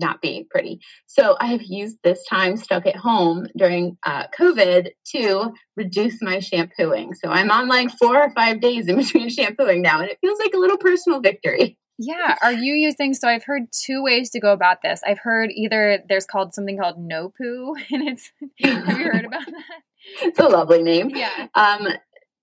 not 0.00 0.20
being 0.20 0.46
pretty. 0.50 0.80
So 1.06 1.36
I 1.40 1.46
have 1.46 1.62
used 1.62 1.98
this 2.02 2.24
time 2.28 2.56
stuck 2.56 2.86
at 2.86 2.96
home 2.96 3.46
during 3.56 3.96
uh, 4.04 4.24
COVID 4.38 4.90
to 5.12 5.52
reduce 5.76 6.20
my 6.22 6.40
shampooing. 6.40 7.14
So 7.14 7.28
I'm 7.30 7.50
on 7.50 7.68
like 7.68 7.90
four 7.92 8.20
or 8.20 8.30
five 8.30 8.60
days 8.60 8.88
in 8.88 8.96
between 8.98 9.28
shampooing 9.28 9.82
now, 9.82 10.00
and 10.00 10.10
it 10.10 10.18
feels 10.20 10.38
like 10.38 10.54
a 10.54 10.58
little 10.58 10.78
personal 10.78 11.20
victory. 11.20 11.78
Yeah. 12.02 12.36
Are 12.42 12.52
you 12.52 12.72
using? 12.72 13.12
So 13.12 13.28
I've 13.28 13.44
heard 13.44 13.64
two 13.72 14.02
ways 14.02 14.30
to 14.30 14.40
go 14.40 14.52
about 14.54 14.78
this. 14.82 15.02
I've 15.06 15.18
heard 15.18 15.50
either 15.52 16.02
there's 16.08 16.24
called 16.24 16.54
something 16.54 16.78
called 16.78 16.98
No 16.98 17.28
Poo, 17.28 17.74
and 17.90 18.08
it's. 18.08 18.32
have 18.62 18.98
you 18.98 19.04
heard 19.04 19.26
about 19.26 19.44
that? 19.44 19.82
It's 20.22 20.38
a 20.38 20.48
lovely 20.48 20.82
name. 20.82 21.10
Yeah. 21.10 21.48
Um, 21.54 21.88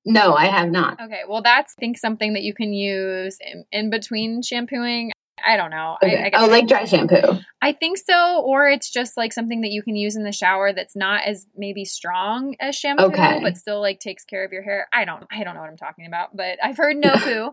no, 0.05 0.35
I 0.35 0.45
have 0.45 0.69
not. 0.69 1.01
Okay, 1.01 1.23
well, 1.27 1.41
that's 1.41 1.73
I 1.77 1.81
think 1.81 1.97
something 1.97 2.33
that 2.33 2.43
you 2.43 2.53
can 2.53 2.71
use 2.71 3.39
in, 3.41 3.65
in 3.71 3.89
between 3.89 4.41
shampooing. 4.41 5.11
I 5.45 5.57
don't 5.57 5.71
know. 5.71 5.97
Okay. 6.03 6.23
I, 6.23 6.31
oh, 6.33 6.43
I 6.43 6.45
oh, 6.45 6.47
like 6.47 6.67
dry 6.67 6.85
shampoo. 6.85 7.39
I 7.61 7.71
think 7.71 7.97
so, 7.97 8.41
or 8.41 8.67
it's 8.69 8.89
just 8.89 9.17
like 9.17 9.33
something 9.33 9.61
that 9.61 9.71
you 9.71 9.83
can 9.83 9.95
use 9.95 10.15
in 10.15 10.23
the 10.23 10.31
shower 10.31 10.73
that's 10.73 10.95
not 10.95 11.23
as 11.25 11.47
maybe 11.55 11.85
strong 11.85 12.55
as 12.59 12.75
shampoo, 12.75 13.05
okay. 13.05 13.39
but 13.41 13.57
still 13.57 13.81
like 13.81 13.99
takes 13.99 14.25
care 14.25 14.45
of 14.45 14.51
your 14.51 14.63
hair. 14.63 14.87
I 14.93 15.05
don't. 15.05 15.23
I 15.31 15.43
don't 15.43 15.55
know 15.55 15.61
what 15.61 15.69
I'm 15.69 15.77
talking 15.77 16.05
about, 16.05 16.35
but 16.35 16.57
I've 16.63 16.77
heard 16.77 16.97
no 16.97 17.13
poo, 17.17 17.51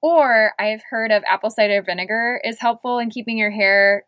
or 0.00 0.52
I've 0.58 0.82
heard 0.88 1.10
of 1.10 1.22
apple 1.26 1.50
cider 1.50 1.82
vinegar 1.82 2.40
is 2.44 2.58
helpful 2.60 2.98
in 2.98 3.10
keeping 3.10 3.38
your 3.38 3.50
hair 3.50 4.04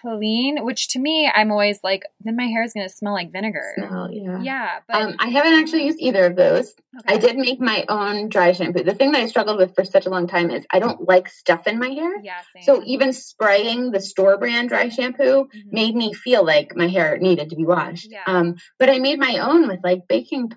clean, 0.00 0.64
which 0.64 0.88
to 0.88 0.98
me, 0.98 1.30
I'm 1.32 1.50
always 1.50 1.80
like, 1.82 2.04
then 2.20 2.36
my 2.36 2.46
hair 2.46 2.62
is 2.62 2.72
going 2.72 2.86
to 2.86 2.92
smell 2.92 3.12
like 3.12 3.32
vinegar. 3.32 3.72
Smell, 3.76 4.10
yeah. 4.12 4.40
Yeah. 4.42 4.78
But 4.86 4.96
um, 4.96 5.16
I 5.18 5.28
haven't 5.28 5.54
actually 5.54 5.86
used 5.86 5.98
either 6.00 6.26
of 6.26 6.36
those. 6.36 6.74
Okay. 7.00 7.14
I 7.14 7.18
did 7.18 7.36
make 7.36 7.60
my 7.60 7.84
own 7.88 8.28
dry 8.28 8.52
shampoo. 8.52 8.82
The 8.82 8.94
thing 8.94 9.12
that 9.12 9.22
I 9.22 9.26
struggled 9.26 9.58
with 9.58 9.74
for 9.74 9.84
such 9.84 10.06
a 10.06 10.10
long 10.10 10.26
time 10.26 10.50
is 10.50 10.64
I 10.70 10.78
don't 10.78 11.06
like 11.06 11.28
stuff 11.28 11.66
in 11.66 11.78
my 11.78 11.88
hair. 11.88 12.20
Yeah. 12.22 12.40
Same. 12.54 12.62
So 12.64 12.82
even 12.86 13.12
spraying 13.12 13.90
the 13.90 14.00
store 14.00 14.38
brand 14.38 14.68
dry 14.68 14.88
shampoo 14.88 15.44
mm-hmm. 15.44 15.68
made 15.70 15.94
me 15.94 16.14
feel 16.14 16.44
like 16.44 16.76
my 16.76 16.88
hair 16.88 17.18
needed 17.18 17.50
to 17.50 17.56
be 17.56 17.64
washed. 17.64 18.08
Yeah. 18.10 18.22
Um, 18.26 18.56
but 18.78 18.90
I 18.90 18.98
made 18.98 19.18
my 19.18 19.38
own 19.38 19.68
with 19.68 19.80
like 19.84 20.08
baking 20.08 20.52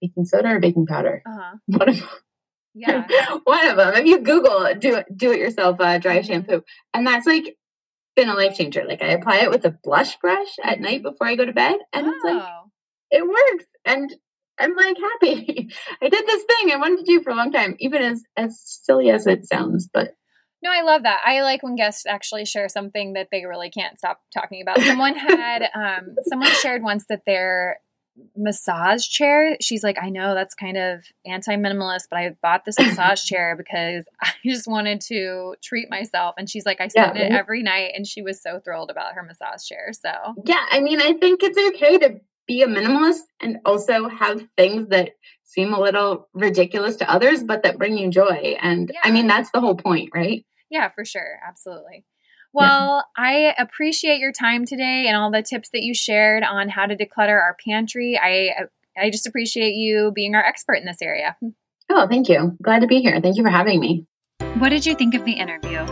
baking 0.00 0.24
soda 0.24 0.48
or 0.48 0.60
baking 0.60 0.86
powder. 0.86 1.22
Uh-huh. 1.26 1.56
One 1.66 1.88
of 1.88 2.02
yeah. 2.74 3.06
One 3.44 3.66
of 3.66 3.76
them. 3.76 3.94
If 3.96 4.06
you 4.06 4.20
Google 4.20 4.74
do 4.78 5.02
do 5.14 5.32
it 5.32 5.38
yourself 5.38 5.80
uh, 5.80 5.98
dry 5.98 6.18
mm-hmm. 6.18 6.26
shampoo, 6.26 6.62
and 6.94 7.06
that's 7.06 7.26
like 7.26 7.56
been 8.16 8.28
a 8.28 8.34
life 8.34 8.56
changer. 8.56 8.84
Like 8.86 9.02
I 9.02 9.08
apply 9.08 9.38
it 9.38 9.50
with 9.50 9.64
a 9.64 9.76
blush 9.82 10.16
brush 10.18 10.48
at 10.62 10.80
night 10.80 11.02
before 11.02 11.26
I 11.26 11.36
go 11.36 11.44
to 11.44 11.52
bed, 11.52 11.78
and 11.92 12.06
oh. 12.06 12.10
it's 12.10 12.24
like 12.24 12.42
oh. 12.42 12.70
it 13.10 13.26
works. 13.26 13.66
And 13.84 14.14
I'm 14.58 14.76
like 14.76 14.96
happy. 14.98 15.70
I 16.02 16.08
did 16.08 16.26
this 16.26 16.44
thing 16.44 16.72
I 16.72 16.76
wanted 16.76 17.04
to 17.04 17.12
do 17.12 17.22
for 17.22 17.30
a 17.30 17.36
long 17.36 17.52
time, 17.52 17.76
even 17.78 18.02
as 18.02 18.22
as 18.36 18.60
silly 18.64 19.10
as 19.10 19.26
it 19.26 19.46
sounds. 19.46 19.88
But 19.92 20.14
no, 20.62 20.70
I 20.70 20.82
love 20.82 21.04
that. 21.04 21.20
I 21.24 21.40
like 21.40 21.62
when 21.62 21.74
guests 21.74 22.04
actually 22.06 22.44
share 22.44 22.68
something 22.68 23.14
that 23.14 23.28
they 23.32 23.46
really 23.46 23.70
can't 23.70 23.98
stop 23.98 24.20
talking 24.34 24.60
about. 24.60 24.80
Someone 24.80 25.16
had 25.16 25.62
um, 25.74 26.16
someone 26.24 26.50
shared 26.50 26.82
once 26.82 27.06
that 27.08 27.22
their 27.26 27.78
massage 28.36 29.06
chair. 29.06 29.56
She's 29.60 29.82
like, 29.82 29.96
I 30.00 30.10
know 30.10 30.34
that's 30.34 30.54
kind 30.54 30.76
of 30.76 31.04
anti 31.24 31.56
minimalist, 31.56 32.04
but 32.10 32.18
I 32.18 32.36
bought 32.42 32.64
this 32.64 32.78
massage 32.80 33.22
chair 33.22 33.56
because 33.56 34.06
I 34.22 34.32
just 34.44 34.68
wanted 34.68 35.00
to 35.02 35.54
treat 35.62 35.90
myself. 35.90 36.34
And 36.38 36.48
she's 36.48 36.66
like, 36.66 36.80
I 36.80 36.88
sit 36.88 36.96
yeah, 36.96 37.10
in 37.10 37.16
it 37.16 37.32
every 37.32 37.62
night. 37.62 37.92
And 37.94 38.06
she 38.06 38.22
was 38.22 38.42
so 38.42 38.60
thrilled 38.60 38.90
about 38.90 39.14
her 39.14 39.22
massage 39.22 39.64
chair. 39.64 39.92
So, 39.92 40.10
yeah, 40.44 40.64
I 40.70 40.80
mean, 40.80 41.00
I 41.00 41.14
think 41.14 41.42
it's 41.42 41.76
okay 41.76 41.98
to 41.98 42.20
be 42.46 42.62
a 42.62 42.66
minimalist 42.66 43.20
and 43.40 43.58
also 43.64 44.08
have 44.08 44.42
things 44.56 44.88
that 44.88 45.10
seem 45.44 45.72
a 45.72 45.80
little 45.80 46.28
ridiculous 46.32 46.96
to 46.96 47.10
others, 47.10 47.42
but 47.42 47.62
that 47.62 47.78
bring 47.78 47.98
you 47.98 48.10
joy. 48.10 48.56
And 48.60 48.90
yeah. 48.92 49.00
I 49.04 49.10
mean, 49.10 49.26
that's 49.26 49.50
the 49.52 49.60
whole 49.60 49.76
point, 49.76 50.10
right? 50.14 50.44
Yeah, 50.70 50.88
for 50.90 51.04
sure. 51.04 51.38
Absolutely. 51.46 52.04
Well, 52.52 53.04
yeah. 53.18 53.24
I 53.24 53.54
appreciate 53.58 54.18
your 54.18 54.32
time 54.32 54.66
today 54.66 55.06
and 55.06 55.16
all 55.16 55.30
the 55.30 55.42
tips 55.42 55.70
that 55.70 55.82
you 55.82 55.94
shared 55.94 56.42
on 56.42 56.68
how 56.68 56.86
to 56.86 56.96
declutter 56.96 57.40
our 57.40 57.56
pantry. 57.64 58.18
I 58.20 58.66
I 58.98 59.10
just 59.10 59.26
appreciate 59.26 59.74
you 59.74 60.12
being 60.14 60.34
our 60.34 60.44
expert 60.44 60.74
in 60.74 60.84
this 60.84 61.00
area. 61.00 61.36
Oh, 61.90 62.06
thank 62.08 62.28
you. 62.28 62.56
Glad 62.62 62.80
to 62.80 62.86
be 62.86 63.00
here. 63.00 63.20
Thank 63.20 63.36
you 63.36 63.42
for 63.42 63.50
having 63.50 63.80
me. 63.80 64.06
What 64.58 64.70
did 64.70 64.84
you 64.84 64.94
think 64.94 65.14
of 65.14 65.24
the 65.24 65.32
interview? 65.32 65.86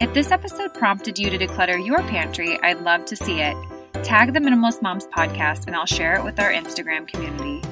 If 0.00 0.12
this 0.14 0.30
episode 0.30 0.74
prompted 0.74 1.18
you 1.18 1.30
to 1.30 1.38
declutter 1.38 1.84
your 1.84 1.98
pantry, 1.98 2.58
I'd 2.62 2.80
love 2.80 3.04
to 3.06 3.16
see 3.16 3.40
it. 3.40 3.56
Tag 4.02 4.34
the 4.34 4.40
Minimalist 4.40 4.82
Moms 4.82 5.06
podcast 5.06 5.66
and 5.66 5.74
I'll 5.74 5.86
share 5.86 6.14
it 6.14 6.24
with 6.24 6.38
our 6.38 6.52
Instagram 6.52 7.08
community. 7.08 7.62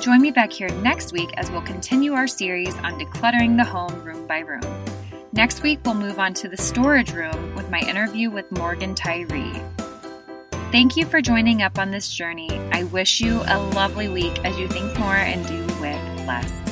Join 0.00 0.20
me 0.20 0.32
back 0.32 0.52
here 0.52 0.68
next 0.80 1.12
week 1.12 1.30
as 1.36 1.50
we'll 1.50 1.62
continue 1.62 2.14
our 2.14 2.26
series 2.26 2.74
on 2.78 2.98
decluttering 2.98 3.56
the 3.56 3.64
home 3.64 4.02
room 4.02 4.26
by 4.26 4.40
room. 4.40 4.62
Next 5.34 5.62
week, 5.62 5.80
we'll 5.86 5.94
move 5.94 6.18
on 6.18 6.34
to 6.34 6.48
the 6.48 6.58
storage 6.58 7.12
room 7.12 7.54
with 7.54 7.70
my 7.70 7.80
interview 7.80 8.30
with 8.30 8.52
Morgan 8.52 8.94
Tyree. 8.94 9.62
Thank 10.70 10.94
you 10.94 11.06
for 11.06 11.22
joining 11.22 11.62
up 11.62 11.78
on 11.78 11.90
this 11.90 12.12
journey. 12.12 12.50
I 12.70 12.84
wish 12.84 13.18
you 13.18 13.42
a 13.46 13.58
lovely 13.70 14.08
week 14.08 14.44
as 14.44 14.58
you 14.58 14.68
think 14.68 14.98
more 14.98 15.16
and 15.16 15.46
do 15.46 15.64
with 15.80 16.26
less. 16.26 16.71